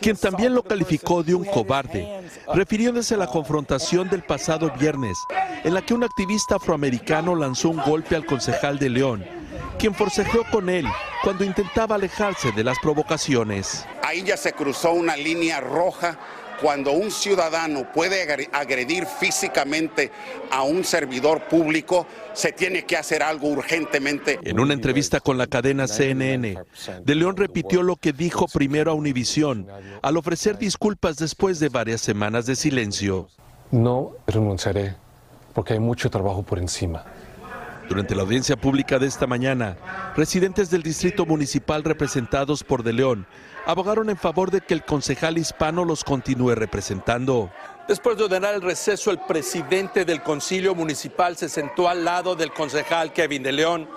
quien 0.00 0.16
también 0.16 0.54
lo 0.54 0.62
calificó 0.62 1.22
de 1.22 1.34
un 1.34 1.44
cobarde, 1.44 2.20
refiriéndose 2.54 3.14
a 3.14 3.18
la 3.18 3.26
confrontación 3.26 4.08
del 4.08 4.22
pasado 4.22 4.70
viernes, 4.78 5.16
en 5.64 5.74
la 5.74 5.82
que 5.82 5.94
un 5.94 6.04
activista 6.04 6.56
afroamericano 6.56 7.34
lanzó 7.34 7.70
un 7.70 7.82
golpe 7.82 8.16
al 8.16 8.26
concejal 8.26 8.78
de 8.78 8.90
León 8.90 9.39
quien 9.80 9.94
forcejeó 9.94 10.44
con 10.52 10.68
él 10.68 10.84
cuando 11.22 11.42
intentaba 11.42 11.94
alejarse 11.94 12.52
de 12.52 12.62
las 12.62 12.78
provocaciones. 12.80 13.86
Ahí 14.02 14.22
ya 14.22 14.36
se 14.36 14.52
cruzó 14.52 14.92
una 14.92 15.16
línea 15.16 15.58
roja 15.60 16.18
cuando 16.60 16.92
un 16.92 17.10
ciudadano 17.10 17.90
puede 17.90 18.22
agredir 18.52 19.06
físicamente 19.06 20.12
a 20.50 20.62
un 20.62 20.84
servidor 20.84 21.48
público, 21.48 22.06
se 22.34 22.52
tiene 22.52 22.84
que 22.84 22.98
hacer 22.98 23.22
algo 23.22 23.48
urgentemente. 23.48 24.38
En 24.42 24.60
una 24.60 24.74
entrevista 24.74 25.20
con 25.20 25.38
la 25.38 25.46
cadena 25.46 25.88
CNN, 25.88 26.58
De 27.02 27.14
León 27.14 27.38
repitió 27.38 27.82
lo 27.82 27.96
que 27.96 28.12
dijo 28.12 28.46
primero 28.48 28.90
a 28.90 28.94
Univisión 28.94 29.66
al 30.02 30.18
ofrecer 30.18 30.58
disculpas 30.58 31.16
después 31.16 31.58
de 31.58 31.70
varias 31.70 32.02
semanas 32.02 32.44
de 32.44 32.56
silencio. 32.56 33.28
No 33.70 34.12
renunciaré 34.26 34.96
porque 35.54 35.72
hay 35.72 35.80
mucho 35.80 36.10
trabajo 36.10 36.42
por 36.42 36.58
encima. 36.58 37.06
Durante 37.90 38.14
la 38.14 38.22
audiencia 38.22 38.56
pública 38.56 39.00
de 39.00 39.08
esta 39.08 39.26
mañana, 39.26 39.76
residentes 40.14 40.70
del 40.70 40.80
distrito 40.80 41.26
municipal 41.26 41.82
representados 41.82 42.62
por 42.62 42.84
De 42.84 42.92
León 42.92 43.26
abogaron 43.66 44.10
en 44.10 44.16
favor 44.16 44.52
de 44.52 44.60
que 44.60 44.74
el 44.74 44.84
concejal 44.84 45.38
hispano 45.38 45.84
los 45.84 46.04
continúe 46.04 46.54
representando. 46.54 47.50
Después 47.88 48.16
de 48.16 48.24
ordenar 48.26 48.54
el 48.54 48.62
receso, 48.62 49.10
el 49.10 49.18
presidente 49.18 50.04
del 50.04 50.22
concilio 50.22 50.76
municipal 50.76 51.36
se 51.36 51.48
sentó 51.48 51.88
al 51.88 52.04
lado 52.04 52.36
del 52.36 52.52
concejal 52.52 53.12
Kevin 53.12 53.42
de 53.42 53.50
León. 53.50 53.88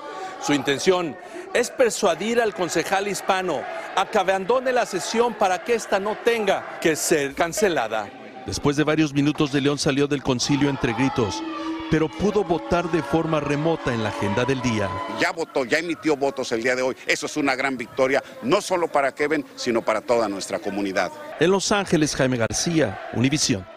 Su 0.41 0.53
intención 0.53 1.15
es 1.53 1.69
persuadir 1.69 2.41
al 2.41 2.55
concejal 2.55 3.07
hispano 3.07 3.61
a 3.95 4.07
que 4.07 4.17
abandone 4.17 4.73
la 4.73 4.87
sesión 4.87 5.35
para 5.35 5.63
que 5.63 5.75
ésta 5.75 5.99
no 5.99 6.17
tenga 6.25 6.79
que 6.81 6.95
ser 6.95 7.35
cancelada. 7.35 8.09
Después 8.47 8.75
de 8.75 8.83
varios 8.83 9.13
minutos, 9.13 9.51
de 9.51 9.61
León 9.61 9.77
salió 9.77 10.07
del 10.07 10.23
concilio 10.23 10.71
entre 10.71 10.93
gritos 10.93 11.43
pero 11.89 12.09
pudo 12.09 12.43
votar 12.43 12.89
de 12.91 13.01
forma 13.01 13.39
remota 13.39 13.93
en 13.93 14.03
la 14.03 14.09
agenda 14.09 14.45
del 14.45 14.61
día. 14.61 14.89
Ya 15.19 15.31
votó, 15.31 15.65
ya 15.65 15.79
emitió 15.79 16.15
votos 16.15 16.51
el 16.51 16.63
día 16.63 16.75
de 16.75 16.81
hoy. 16.81 16.95
Eso 17.05 17.25
es 17.25 17.37
una 17.37 17.55
gran 17.55 17.77
victoria, 17.77 18.23
no 18.41 18.61
solo 18.61 18.87
para 18.87 19.13
Kevin, 19.13 19.45
sino 19.55 19.81
para 19.81 20.01
toda 20.01 20.27
nuestra 20.27 20.59
comunidad. 20.59 21.11
En 21.39 21.51
Los 21.51 21.71
Ángeles, 21.71 22.15
Jaime 22.15 22.37
García, 22.37 23.09
Univisión. 23.13 23.72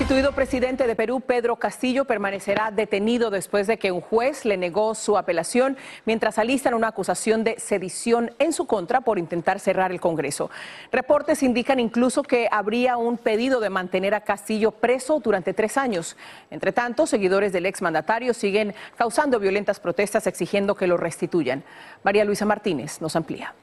Constituido 0.00 0.32
presidente 0.32 0.86
de 0.86 0.96
Perú, 0.96 1.20
Pedro 1.20 1.56
Castillo, 1.56 2.06
permanecerá 2.06 2.70
detenido 2.70 3.28
después 3.28 3.66
de 3.66 3.78
que 3.78 3.92
un 3.92 4.00
juez 4.00 4.46
le 4.46 4.56
negó 4.56 4.94
su 4.94 5.18
apelación 5.18 5.76
mientras 6.06 6.38
alistan 6.38 6.72
una 6.72 6.88
acusación 6.88 7.44
de 7.44 7.60
sedición 7.60 8.32
en 8.38 8.54
su 8.54 8.64
contra 8.64 9.02
por 9.02 9.18
intentar 9.18 9.60
cerrar 9.60 9.92
el 9.92 10.00
Congreso. 10.00 10.50
Reportes 10.90 11.42
indican 11.42 11.78
incluso 11.78 12.22
que 12.22 12.48
habría 12.50 12.96
un 12.96 13.18
pedido 13.18 13.60
de 13.60 13.68
mantener 13.68 14.14
a 14.14 14.22
Castillo 14.22 14.70
preso 14.70 15.20
durante 15.20 15.52
tres 15.52 15.76
años. 15.76 16.16
Entre 16.50 16.72
tanto, 16.72 17.06
seguidores 17.06 17.52
del 17.52 17.66
exmandatario 17.66 18.32
siguen 18.32 18.74
causando 18.96 19.38
violentas 19.38 19.80
protestas 19.80 20.26
exigiendo 20.26 20.76
que 20.76 20.86
lo 20.86 20.96
restituyan. 20.96 21.62
María 22.04 22.24
Luisa 22.24 22.46
Martínez 22.46 23.02
nos 23.02 23.16
amplía. 23.16 23.54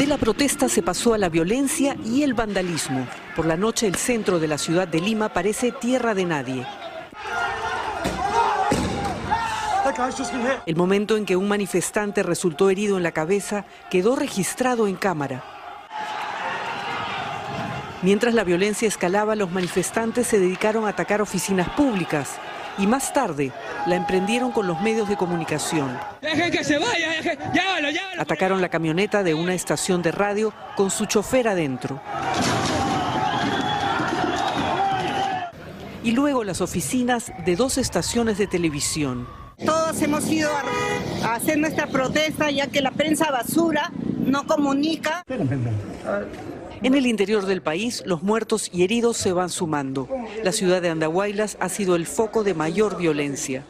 De 0.00 0.06
la 0.06 0.16
protesta 0.16 0.70
se 0.70 0.82
pasó 0.82 1.12
a 1.12 1.18
la 1.18 1.28
violencia 1.28 1.94
y 2.06 2.22
el 2.22 2.32
vandalismo. 2.32 3.06
Por 3.36 3.44
la 3.44 3.58
noche 3.58 3.86
el 3.86 3.96
centro 3.96 4.38
de 4.38 4.48
la 4.48 4.56
ciudad 4.56 4.88
de 4.88 4.98
Lima 4.98 5.28
parece 5.28 5.72
tierra 5.72 6.14
de 6.14 6.24
nadie. 6.24 6.66
El 10.64 10.76
momento 10.76 11.18
en 11.18 11.26
que 11.26 11.36
un 11.36 11.46
manifestante 11.48 12.22
resultó 12.22 12.70
herido 12.70 12.96
en 12.96 13.02
la 13.02 13.12
cabeza 13.12 13.66
quedó 13.90 14.16
registrado 14.16 14.86
en 14.86 14.96
cámara. 14.96 15.44
Mientras 18.00 18.32
la 18.32 18.44
violencia 18.44 18.88
escalaba, 18.88 19.36
los 19.36 19.52
manifestantes 19.52 20.26
se 20.26 20.38
dedicaron 20.38 20.86
a 20.86 20.90
atacar 20.90 21.20
oficinas 21.20 21.68
públicas 21.68 22.40
y 22.78 22.86
más 22.86 23.12
tarde 23.12 23.52
la 23.86 23.96
emprendieron 23.96 24.52
con 24.52 24.66
los 24.66 24.80
medios 24.80 25.08
de 25.08 25.16
comunicación. 25.16 25.98
que 26.20 26.64
se 26.64 26.78
vaya, 26.78 27.08
Atacaron 28.18 28.60
la 28.60 28.68
camioneta 28.68 29.22
de 29.22 29.34
una 29.34 29.54
estación 29.54 30.02
de 30.02 30.12
radio 30.12 30.52
con 30.76 30.90
su 30.90 31.06
chofer 31.06 31.48
adentro. 31.48 32.00
Y 36.02 36.12
luego 36.12 36.44
las 36.44 36.60
oficinas 36.60 37.32
de 37.44 37.56
dos 37.56 37.76
estaciones 37.76 38.38
de 38.38 38.46
televisión. 38.46 39.28
Todos 39.64 40.00
hemos 40.00 40.26
ido 40.30 40.50
a 41.22 41.34
hacer 41.34 41.58
nuestra 41.58 41.86
protesta 41.86 42.50
ya 42.50 42.68
que 42.68 42.80
la 42.80 42.90
prensa 42.90 43.30
basura 43.30 43.92
no 44.26 44.46
comunica. 44.46 45.22
En 46.82 46.94
el 46.94 47.06
interior 47.06 47.46
del 47.46 47.62
país, 47.62 48.02
los 48.06 48.22
muertos 48.22 48.70
y 48.72 48.84
heridos 48.84 49.16
se 49.16 49.32
van 49.32 49.50
sumando. 49.50 50.08
La 50.42 50.52
ciudad 50.52 50.80
de 50.82 50.90
Andahuaylas 50.90 51.56
ha 51.60 51.68
sido 51.68 51.96
el 51.96 52.06
foco 52.06 52.44
de 52.44 52.54
mayor 52.54 52.96
violencia. 52.96 53.64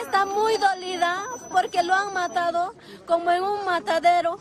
Está 0.00 0.26
muy 0.26 0.54
dolida 0.58 1.24
porque 1.50 1.82
lo 1.82 1.94
han 1.94 2.12
matado 2.12 2.74
como 3.06 3.30
en 3.30 3.42
un 3.42 3.64
matadero. 3.64 4.38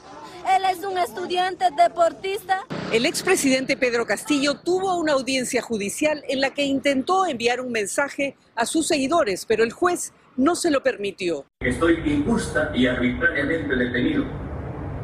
Él 0.56 0.64
es 0.70 0.84
un 0.84 0.98
estudiante 0.98 1.66
deportista. 1.76 2.66
El 2.92 3.06
expresidente 3.06 3.78
Pedro 3.78 4.06
Castillo 4.06 4.56
tuvo 4.56 4.96
una 4.98 5.14
audiencia 5.14 5.62
judicial 5.62 6.24
en 6.28 6.42
la 6.42 6.54
que 6.54 6.64
intentó 6.66 7.26
enviar 7.26 7.62
un 7.62 7.72
mensaje 7.72 8.36
a 8.56 8.66
sus 8.66 8.88
seguidores, 8.88 9.46
pero 9.46 9.64
el 9.64 9.72
juez 9.72 10.14
no 10.38 10.56
se 10.56 10.70
lo 10.70 10.84
permitió. 10.84 11.46
Estoy 11.62 12.02
injusta 12.06 12.72
y 12.76 12.88
arbitrariamente 12.88 13.76
detenido. 13.76 14.45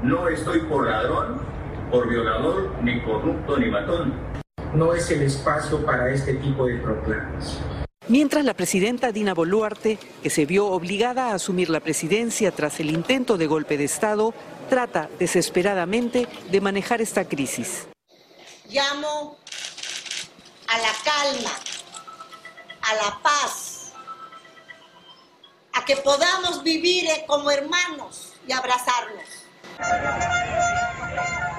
No 0.04 0.28
estoy 0.28 0.62
por 0.62 0.90
ladrón 0.90 1.40
por 1.92 2.08
violador, 2.08 2.72
ni 2.82 3.02
corrupto, 3.02 3.58
ni 3.58 3.68
matón. 3.68 4.14
No 4.74 4.94
es 4.94 5.12
el 5.12 5.22
espacio 5.24 5.86
para 5.86 6.10
este 6.12 6.36
tipo 6.36 6.66
de 6.66 6.78
proclamas. 6.78 7.60
Mientras 8.08 8.44
la 8.46 8.56
presidenta 8.56 9.12
Dina 9.12 9.34
Boluarte, 9.34 10.00
que 10.24 10.30
se 10.30 10.46
vio 10.46 10.68
obligada 10.68 11.28
a 11.28 11.36
asumir 11.36 11.70
la 11.70 11.82
presidencia 11.82 12.52
tras 12.52 12.80
el 12.80 12.90
intento 12.90 13.38
de 13.38 13.46
golpe 13.46 13.78
de 13.78 13.84
Estado, 13.84 14.34
trata 14.70 15.10
desesperadamente 15.20 16.28
de 16.50 16.62
manejar 16.62 17.02
esta 17.02 17.26
crisis. 17.26 17.88
Llamo 18.70 19.38
a 20.68 20.78
la 20.78 20.94
calma, 21.04 21.52
a 22.82 22.96
la 22.96 23.20
paz, 23.22 23.92
a 25.74 25.86
que 25.86 25.98
podamos 25.98 26.64
vivir 26.64 27.08
como 27.28 27.52
hermanos 27.52 28.34
y 28.48 28.52
abrazarnos. 28.52 29.41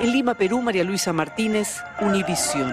En 0.01 0.13
Lima, 0.13 0.35
Perú, 0.35 0.61
María 0.63 0.85
Luisa 0.85 1.13
Martínez, 1.13 1.81
Univisión. 2.01 2.73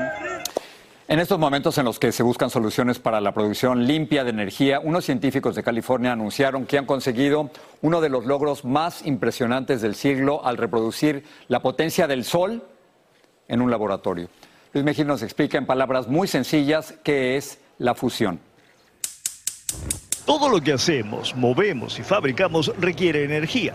En 1.07 1.19
estos 1.19 1.39
momentos 1.39 1.77
en 1.79 1.85
los 1.85 1.97
que 1.97 2.11
se 2.11 2.21
buscan 2.21 2.51
soluciones 2.51 2.99
para 2.99 3.19
la 3.19 3.33
producción 3.33 3.87
limpia 3.87 4.23
de 4.23 4.29
energía, 4.29 4.79
unos 4.79 5.05
científicos 5.05 5.55
de 5.55 5.63
California 5.63 6.11
anunciaron 6.11 6.67
que 6.67 6.77
han 6.77 6.85
conseguido 6.85 7.49
uno 7.81 7.99
de 7.99 8.09
los 8.09 8.25
logros 8.25 8.63
más 8.63 9.05
impresionantes 9.07 9.81
del 9.81 9.95
siglo 9.95 10.45
al 10.45 10.57
reproducir 10.57 11.23
la 11.47 11.63
potencia 11.63 12.05
del 12.05 12.25
sol 12.25 12.63
en 13.47 13.61
un 13.61 13.71
laboratorio. 13.71 14.29
Luis 14.71 14.85
Mejía 14.85 15.05
nos 15.05 15.23
explica 15.23 15.57
en 15.57 15.65
palabras 15.65 16.07
muy 16.07 16.27
sencillas 16.27 16.93
qué 17.03 17.37
es 17.37 17.59
la 17.79 17.95
fusión. 17.95 18.39
Todo 20.29 20.47
lo 20.47 20.61
que 20.61 20.73
hacemos, 20.73 21.35
movemos 21.35 21.97
y 21.97 22.03
fabricamos 22.03 22.71
requiere 22.79 23.23
energía. 23.23 23.73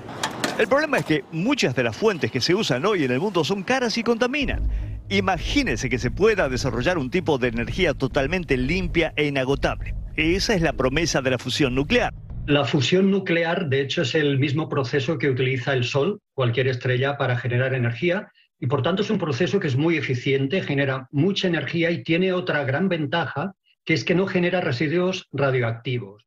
El 0.56 0.68
problema 0.68 0.98
es 0.98 1.04
que 1.04 1.24
muchas 1.32 1.74
de 1.74 1.82
las 1.82 1.96
fuentes 1.96 2.30
que 2.30 2.40
se 2.40 2.54
usan 2.54 2.86
hoy 2.86 3.02
en 3.02 3.10
el 3.10 3.18
mundo 3.18 3.42
son 3.42 3.64
caras 3.64 3.98
y 3.98 4.04
contaminan. 4.04 4.70
Imagínense 5.08 5.90
que 5.90 5.98
se 5.98 6.12
pueda 6.12 6.48
desarrollar 6.48 6.96
un 6.96 7.10
tipo 7.10 7.38
de 7.38 7.48
energía 7.48 7.92
totalmente 7.92 8.56
limpia 8.56 9.12
e 9.16 9.26
inagotable. 9.26 9.96
Esa 10.14 10.54
es 10.54 10.62
la 10.62 10.74
promesa 10.74 11.20
de 11.22 11.30
la 11.30 11.38
fusión 11.38 11.74
nuclear. 11.74 12.14
La 12.46 12.64
fusión 12.64 13.10
nuclear, 13.10 13.68
de 13.68 13.80
hecho, 13.80 14.02
es 14.02 14.14
el 14.14 14.38
mismo 14.38 14.68
proceso 14.68 15.18
que 15.18 15.30
utiliza 15.30 15.72
el 15.72 15.82
Sol, 15.82 16.20
cualquier 16.34 16.68
estrella, 16.68 17.18
para 17.18 17.36
generar 17.36 17.74
energía, 17.74 18.30
y 18.60 18.68
por 18.68 18.82
tanto 18.82 19.02
es 19.02 19.10
un 19.10 19.18
proceso 19.18 19.58
que 19.58 19.66
es 19.66 19.74
muy 19.74 19.96
eficiente, 19.96 20.62
genera 20.62 21.08
mucha 21.10 21.48
energía 21.48 21.90
y 21.90 22.04
tiene 22.04 22.32
otra 22.32 22.62
gran 22.62 22.88
ventaja, 22.88 23.56
que 23.84 23.94
es 23.94 24.04
que 24.04 24.14
no 24.14 24.26
genera 24.26 24.60
residuos 24.60 25.28
radioactivos. 25.32 26.24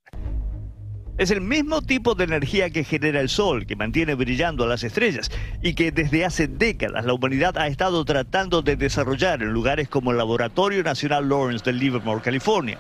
Es 1.18 1.32
el 1.32 1.42
mismo 1.42 1.82
tipo 1.82 2.14
de 2.14 2.26
energía 2.26 2.70
que 2.70 2.84
genera 2.84 3.20
el 3.20 3.30
Sol, 3.30 3.66
que 3.66 3.76
mantiene 3.76 4.14
brillando 4.14 4.64
a 4.64 4.68
las 4.68 4.84
estrellas 4.84 5.32
y 5.64 5.74
que 5.74 5.92
desde 5.92 6.24
hace 6.26 6.48
décadas 6.48 7.06
la 7.06 7.14
humanidad 7.14 7.58
ha 7.58 7.66
estado 7.66 8.06
tratando 8.06 8.62
de 8.62 8.76
desarrollar 8.76 9.42
en 9.42 9.50
lugares 9.50 9.90
como 9.90 10.12
el 10.12 10.18
Laboratorio 10.18 10.84
Nacional 10.84 11.28
Lawrence 11.28 11.66
de 11.66 11.74
Livermore, 11.74 12.22
California. 12.22 12.80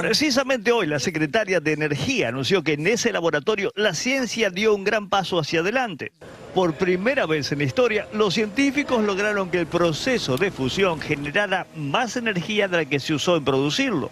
Precisamente 0.00 0.70
hoy 0.70 0.86
la 0.86 1.00
secretaria 1.00 1.58
de 1.58 1.72
Energía 1.72 2.28
anunció 2.28 2.62
que 2.62 2.74
en 2.74 2.86
ese 2.86 3.12
laboratorio 3.12 3.72
la 3.74 3.92
ciencia 3.92 4.50
dio 4.50 4.74
un 4.74 4.84
gran 4.84 5.08
paso 5.08 5.40
hacia 5.40 5.60
adelante. 5.60 6.12
Por 6.54 6.74
primera 6.74 7.26
vez 7.26 7.50
en 7.50 7.58
la 7.58 7.64
historia, 7.64 8.06
los 8.12 8.34
científicos 8.34 9.02
lograron 9.02 9.50
que 9.50 9.58
el 9.58 9.66
proceso 9.66 10.36
de 10.36 10.50
fusión 10.50 11.00
generara 11.00 11.66
más 11.74 12.16
energía 12.16 12.68
de 12.68 12.76
la 12.76 12.84
que 12.84 13.00
se 13.00 13.14
usó 13.14 13.36
en 13.36 13.44
producirlo. 13.44 14.10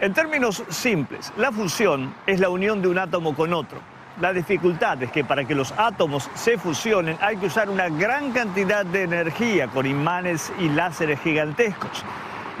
En 0.00 0.14
términos 0.14 0.62
simples, 0.68 1.32
la 1.36 1.50
fusión 1.50 2.14
es 2.26 2.38
la 2.38 2.50
unión 2.50 2.80
de 2.82 2.88
un 2.88 2.98
átomo 2.98 3.34
con 3.34 3.52
otro. 3.52 3.80
La 4.20 4.32
dificultad 4.32 5.02
es 5.02 5.10
que 5.10 5.24
para 5.24 5.44
que 5.44 5.54
los 5.54 5.72
átomos 5.76 6.28
se 6.34 6.58
fusionen 6.58 7.16
hay 7.20 7.36
que 7.36 7.46
usar 7.46 7.68
una 7.68 7.88
gran 7.88 8.32
cantidad 8.32 8.84
de 8.86 9.02
energía 9.02 9.66
con 9.68 9.86
imanes 9.86 10.52
y 10.60 10.68
láseres 10.68 11.20
gigantescos. 11.20 12.04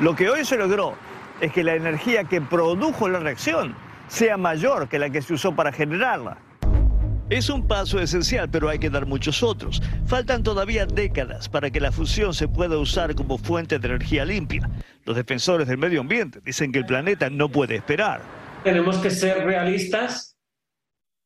Lo 0.00 0.14
que 0.14 0.30
hoy 0.30 0.44
se 0.44 0.56
logró 0.56 0.94
es 1.40 1.52
que 1.52 1.64
la 1.64 1.74
energía 1.74 2.22
que 2.22 2.40
produjo 2.40 3.08
la 3.08 3.18
reacción 3.18 3.74
sea 4.06 4.36
mayor 4.36 4.88
que 4.88 4.96
la 4.96 5.10
que 5.10 5.20
se 5.20 5.34
usó 5.34 5.56
para 5.56 5.72
generarla. 5.72 6.38
Es 7.30 7.50
un 7.50 7.66
paso 7.66 7.98
esencial, 7.98 8.48
pero 8.48 8.68
hay 8.68 8.78
que 8.78 8.90
dar 8.90 9.06
muchos 9.06 9.42
otros. 9.42 9.82
Faltan 10.06 10.44
todavía 10.44 10.86
décadas 10.86 11.48
para 11.48 11.70
que 11.70 11.80
la 11.80 11.90
fusión 11.90 12.32
se 12.32 12.46
pueda 12.46 12.78
usar 12.78 13.16
como 13.16 13.38
fuente 13.38 13.80
de 13.80 13.88
energía 13.88 14.24
limpia. 14.24 14.70
Los 15.04 15.16
defensores 15.16 15.66
del 15.66 15.78
medio 15.78 16.00
ambiente 16.00 16.40
dicen 16.44 16.70
que 16.70 16.78
el 16.78 16.86
planeta 16.86 17.28
no 17.28 17.48
puede 17.48 17.74
esperar. 17.74 18.22
Tenemos 18.62 18.98
que 18.98 19.10
ser 19.10 19.44
realistas 19.44 20.38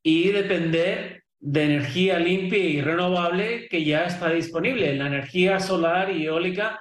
y 0.03 0.31
depender 0.31 1.25
de 1.41 1.65
energía 1.65 2.19
limpia 2.19 2.59
y 2.59 2.81
renovable 2.81 3.69
que 3.69 3.85
ya 3.85 4.07
está 4.07 4.31
disponible. 4.31 4.95
La 4.95 5.09
energía 5.09 5.61
solar 5.61 6.11
y 6.11 6.25
eólica 6.25 6.81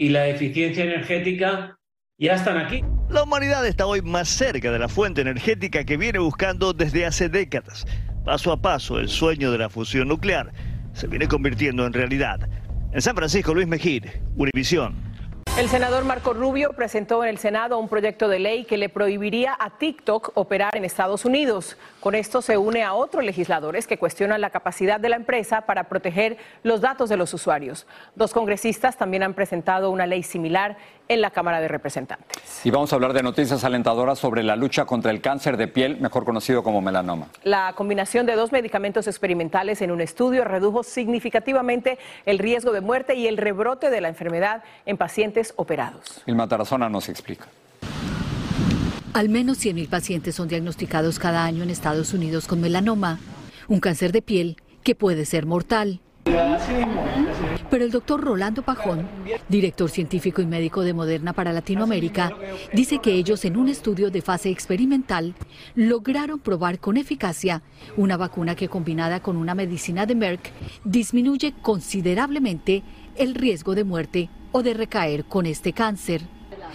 y 0.00 0.08
la 0.08 0.28
eficiencia 0.28 0.84
energética 0.84 1.78
ya 2.18 2.32
están 2.32 2.56
aquí. 2.56 2.82
La 3.10 3.22
humanidad 3.22 3.66
está 3.66 3.84
hoy 3.84 4.00
más 4.00 4.30
cerca 4.30 4.72
de 4.72 4.78
la 4.78 4.88
fuente 4.88 5.20
energética 5.20 5.84
que 5.84 5.98
viene 5.98 6.18
buscando 6.18 6.72
desde 6.72 7.04
hace 7.04 7.28
décadas. 7.28 7.84
Paso 8.24 8.50
a 8.50 8.62
paso, 8.62 8.98
el 8.98 9.10
sueño 9.10 9.52
de 9.52 9.58
la 9.58 9.68
fusión 9.68 10.08
nuclear 10.08 10.54
se 10.94 11.06
viene 11.06 11.28
convirtiendo 11.28 11.84
en 11.84 11.92
realidad. 11.92 12.48
En 12.94 13.02
San 13.02 13.14
Francisco, 13.14 13.52
Luis 13.52 13.66
Mejir, 13.66 14.22
Univisión. 14.36 15.09
El 15.60 15.68
senador 15.68 16.06
Marco 16.06 16.32
Rubio 16.32 16.72
presentó 16.72 17.22
en 17.22 17.28
el 17.28 17.36
Senado 17.36 17.78
un 17.78 17.86
proyecto 17.86 18.28
de 18.28 18.38
ley 18.38 18.64
que 18.64 18.78
le 18.78 18.88
prohibiría 18.88 19.54
a 19.60 19.76
TikTok 19.76 20.32
operar 20.34 20.74
en 20.74 20.86
Estados 20.86 21.26
Unidos. 21.26 21.76
Con 22.00 22.14
esto 22.14 22.40
se 22.40 22.56
une 22.56 22.82
a 22.82 22.94
otros 22.94 23.22
legisladores 23.22 23.86
que 23.86 23.98
cuestionan 23.98 24.40
la 24.40 24.48
capacidad 24.48 24.98
de 24.98 25.10
la 25.10 25.16
empresa 25.16 25.66
para 25.66 25.84
proteger 25.84 26.38
los 26.62 26.80
datos 26.80 27.10
de 27.10 27.18
los 27.18 27.34
usuarios. 27.34 27.86
Dos 28.14 28.32
congresistas 28.32 28.96
también 28.96 29.22
han 29.22 29.34
presentado 29.34 29.90
una 29.90 30.06
ley 30.06 30.22
similar 30.22 30.78
en 31.10 31.20
la 31.20 31.30
Cámara 31.30 31.60
de 31.60 31.66
Representantes. 31.66 32.64
Y 32.64 32.70
vamos 32.70 32.92
a 32.92 32.94
hablar 32.94 33.12
de 33.12 33.24
noticias 33.24 33.64
alentadoras 33.64 34.16
sobre 34.18 34.44
la 34.44 34.54
lucha 34.54 34.84
contra 34.84 35.10
el 35.10 35.20
cáncer 35.20 35.56
de 35.56 35.66
piel, 35.66 36.00
mejor 36.00 36.24
conocido 36.24 36.62
como 36.62 36.80
melanoma. 36.80 37.26
La 37.42 37.72
combinación 37.74 38.26
de 38.26 38.36
dos 38.36 38.52
medicamentos 38.52 39.08
experimentales 39.08 39.82
en 39.82 39.90
un 39.90 40.00
estudio 40.00 40.44
redujo 40.44 40.84
significativamente 40.84 41.98
el 42.26 42.38
riesgo 42.38 42.70
de 42.70 42.80
muerte 42.80 43.16
y 43.16 43.26
el 43.26 43.38
rebrote 43.38 43.90
de 43.90 44.00
la 44.00 44.08
enfermedad 44.08 44.62
en 44.86 44.96
pacientes 44.96 45.52
operados. 45.56 46.22
Ilma 46.26 46.46
Tarazona 46.46 46.88
nos 46.88 47.08
explica. 47.08 47.46
Al 49.12 49.28
menos 49.28 49.58
100.000 49.58 49.88
pacientes 49.88 50.36
son 50.36 50.46
diagnosticados 50.46 51.18
cada 51.18 51.44
año 51.44 51.64
en 51.64 51.70
Estados 51.70 52.14
Unidos 52.14 52.46
con 52.46 52.60
melanoma, 52.60 53.18
un 53.66 53.80
cáncer 53.80 54.12
de 54.12 54.22
piel 54.22 54.58
que 54.84 54.94
puede 54.94 55.24
ser 55.24 55.44
mortal. 55.44 55.98
Pero 57.70 57.84
el 57.84 57.92
doctor 57.92 58.20
Rolando 58.20 58.62
Pajón, 58.62 59.08
director 59.48 59.88
científico 59.88 60.42
y 60.42 60.46
médico 60.46 60.82
de 60.82 60.92
Moderna 60.92 61.32
para 61.32 61.52
Latinoamérica, 61.52 62.32
dice 62.72 62.98
que 62.98 63.12
ellos 63.12 63.44
en 63.44 63.56
un 63.56 63.68
estudio 63.68 64.10
de 64.10 64.22
fase 64.22 64.50
experimental 64.50 65.34
lograron 65.76 66.40
probar 66.40 66.80
con 66.80 66.96
eficacia 66.96 67.62
una 67.96 68.16
vacuna 68.16 68.56
que 68.56 68.68
combinada 68.68 69.20
con 69.20 69.36
una 69.36 69.54
medicina 69.54 70.04
de 70.04 70.16
Merck 70.16 70.50
disminuye 70.84 71.54
considerablemente 71.62 72.82
el 73.16 73.36
riesgo 73.36 73.76
de 73.76 73.84
muerte 73.84 74.30
o 74.50 74.64
de 74.64 74.74
recaer 74.74 75.24
con 75.24 75.46
este 75.46 75.72
cáncer. 75.72 76.22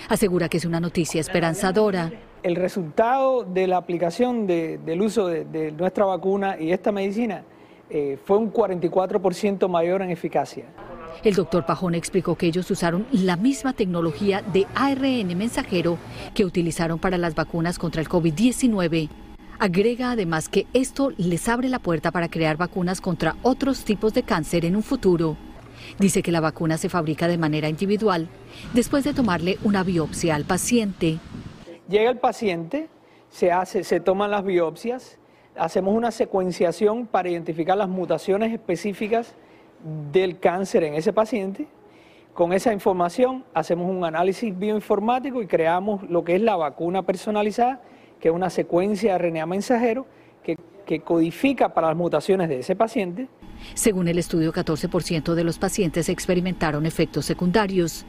Asegura 0.08 0.48
que 0.48 0.58
es 0.58 0.66
una 0.66 0.80
noticia 0.80 1.20
esperanzadora. 1.20 2.12
El 2.42 2.56
resultado 2.56 3.44
de 3.44 3.68
la 3.68 3.78
aplicación 3.78 4.48
del 4.48 5.02
uso 5.02 5.28
de 5.28 5.74
nuestra 5.78 6.06
vacuna 6.06 6.58
y 6.58 6.72
esta 6.72 6.94
medicina 6.94 7.44
eh, 7.90 8.18
fue 8.24 8.38
un 8.38 8.52
44% 8.52 9.68
mayor 9.68 10.02
en 10.02 10.10
eficacia. 10.10 10.66
El 11.24 11.36
doctor 11.36 11.66
Pajón 11.66 11.96
explicó 11.96 12.36
que 12.36 12.48
ellos 12.48 12.70
usaron 12.70 13.08
la 13.12 13.38
misma 13.38 13.74
tecnología 13.74 14.42
de 14.42 14.68
ARN 14.76 15.38
mensajero 15.38 15.98
que 16.34 16.46
utilizaron 16.46 17.00
para 17.00 17.18
las 17.18 17.36
vacunas 17.36 17.80
contra 17.80 18.02
el 18.02 18.10
COVID-19. 18.10 19.10
Agrega 19.58 20.12
además 20.12 20.50
que 20.50 20.68
esto 20.74 21.12
les 21.18 21.48
abre 21.48 21.70
la 21.70 21.80
puerta 21.80 22.12
para 22.12 22.30
crear 22.30 22.58
vacunas 22.58 23.00
contra 23.00 23.36
otros 23.42 23.86
tipos 23.86 24.14
de 24.14 24.24
cáncer 24.24 24.66
en 24.66 24.76
un 24.76 24.84
futuro. 24.84 25.38
Dice 26.00 26.22
que 26.22 26.32
la 26.32 26.42
vacuna 26.42 26.78
se 26.78 26.90
fabrica 26.90 27.28
de 27.28 27.38
manera 27.38 27.70
individual 27.70 28.28
después 28.74 29.04
de 29.04 29.14
tomarle 29.14 29.58
una 29.64 29.84
biopsia 29.84 30.36
al 30.36 30.44
paciente. 30.44 31.20
Llega 31.88 32.10
el 32.10 32.18
paciente, 32.18 32.90
se, 33.30 33.52
hace, 33.52 33.84
se 33.84 34.00
toman 34.00 34.32
las 34.32 34.44
biopsias, 34.44 35.18
hacemos 35.58 35.96
una 35.96 36.12
secuenciación 36.12 37.08
para 37.08 37.30
identificar 37.30 37.78
las 37.78 37.90
mutaciones 37.90 38.52
específicas 38.54 39.36
del 40.12 40.40
cáncer 40.40 40.84
en 40.84 40.96
ese 40.96 41.14
paciente. 41.14 41.68
Con 42.34 42.52
esa 42.52 42.74
información 42.74 43.46
hacemos 43.54 43.90
un 43.90 44.04
análisis 44.04 44.58
bioinformático 44.58 45.42
y 45.42 45.48
creamos 45.48 46.04
lo 46.10 46.24
que 46.24 46.36
es 46.36 46.42
la 46.42 46.56
vacuna 46.56 47.04
personalizada, 47.04 47.82
que 48.20 48.28
es 48.28 48.34
una 48.34 48.50
secuencia 48.50 49.14
de 49.14 49.30
RNA 49.30 49.46
mensajero 49.46 50.06
que, 50.44 50.58
que 50.86 51.00
codifica 51.00 51.74
para 51.74 51.88
las 51.88 51.96
mutaciones 51.96 52.50
de 52.50 52.60
ese 52.60 52.76
paciente. 52.76 53.30
Según 53.74 54.08
el 54.08 54.20
estudio, 54.20 54.52
14% 54.52 55.34
de 55.34 55.44
los 55.44 55.60
pacientes 55.60 56.10
experimentaron 56.10 56.86
efectos 56.86 57.26
secundarios. 57.26 58.06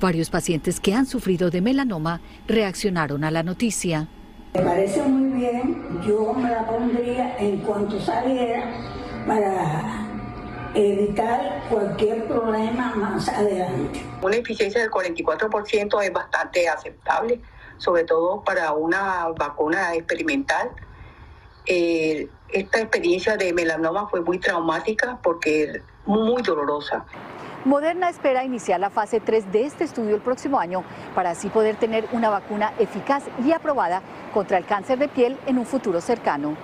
Varios 0.00 0.30
pacientes 0.30 0.80
que 0.80 0.94
han 0.94 1.06
sufrido 1.06 1.50
de 1.50 1.60
melanoma 1.60 2.20
reaccionaron 2.46 3.24
a 3.24 3.30
la 3.30 3.42
noticia. 3.42 4.08
Me 4.52 4.62
parece 4.62 5.02
muy 5.02 5.38
bien, 5.38 6.02
yo 6.02 6.32
me 6.34 6.50
la 6.50 6.66
pondría 6.66 7.36
en 7.38 7.58
cuanto 7.58 8.00
saliera 8.00 8.64
para 9.24 10.08
evitar 10.74 11.62
cualquier 11.70 12.26
problema 12.26 12.92
más 12.96 13.28
adelante. 13.28 14.04
Una 14.20 14.36
eficiencia 14.36 14.80
del 14.80 14.90
44% 14.90 16.02
es 16.02 16.12
bastante 16.12 16.68
aceptable, 16.68 17.40
sobre 17.78 18.02
todo 18.02 18.42
para 18.42 18.72
una 18.72 19.28
vacuna 19.28 19.94
experimental. 19.94 20.70
Eh, 21.66 22.28
esta 22.48 22.80
experiencia 22.80 23.36
de 23.36 23.52
melanoma 23.52 24.08
fue 24.08 24.20
muy 24.20 24.40
traumática 24.40 25.20
porque 25.22 25.80
muy 26.06 26.42
dolorosa. 26.42 27.04
Moderna 27.64 28.08
espera 28.08 28.42
iniciar 28.42 28.80
la 28.80 28.88
fase 28.88 29.20
3 29.20 29.52
de 29.52 29.66
este 29.66 29.84
estudio 29.84 30.14
el 30.14 30.22
próximo 30.22 30.58
año 30.58 30.82
para 31.14 31.30
así 31.30 31.48
poder 31.50 31.76
tener 31.76 32.06
una 32.12 32.30
vacuna 32.30 32.72
eficaz 32.78 33.24
y 33.44 33.52
aprobada 33.52 34.00
contra 34.32 34.56
el 34.56 34.64
cáncer 34.64 34.98
de 34.98 35.08
piel 35.08 35.36
en 35.46 35.58
un 35.58 35.66
futuro 35.66 36.00
cercano. 36.00 36.56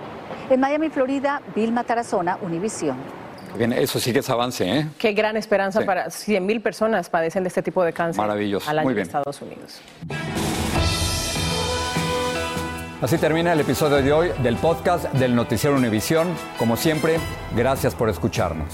En 0.49 0.59
Miami, 0.59 0.89
Florida, 0.89 1.41
Vilma 1.55 1.83
Tarazona, 1.83 2.39
Univisión. 2.41 2.97
Bien, 3.55 3.73
eso 3.73 3.99
sí 3.99 4.11
que 4.11 4.19
es 4.19 4.29
avance, 4.29 4.67
¿eh? 4.67 4.87
Qué 4.97 5.13
gran 5.13 5.37
esperanza 5.37 5.81
para 5.85 6.07
100.000 6.07 6.61
personas 6.61 7.09
padecen 7.09 7.43
de 7.43 7.49
este 7.49 7.61
tipo 7.61 7.83
de 7.83 7.93
cáncer 7.93 8.19
Maravilloso. 8.19 8.69
al 8.69 8.79
año 8.79 8.85
Muy 8.85 8.93
bien. 8.95 9.03
en 9.03 9.07
Estados 9.07 9.41
Unidos. 9.41 9.81
Así 13.01 13.17
termina 13.19 13.53
el 13.53 13.59
episodio 13.59 13.97
de 13.97 14.11
hoy 14.11 14.31
del 14.41 14.55
podcast 14.57 15.05
del 15.13 15.35
Noticiero 15.35 15.75
Univisión. 15.75 16.27
Como 16.57 16.75
siempre, 16.75 17.19
gracias 17.55 17.93
por 17.93 18.09
escucharnos. 18.09 18.73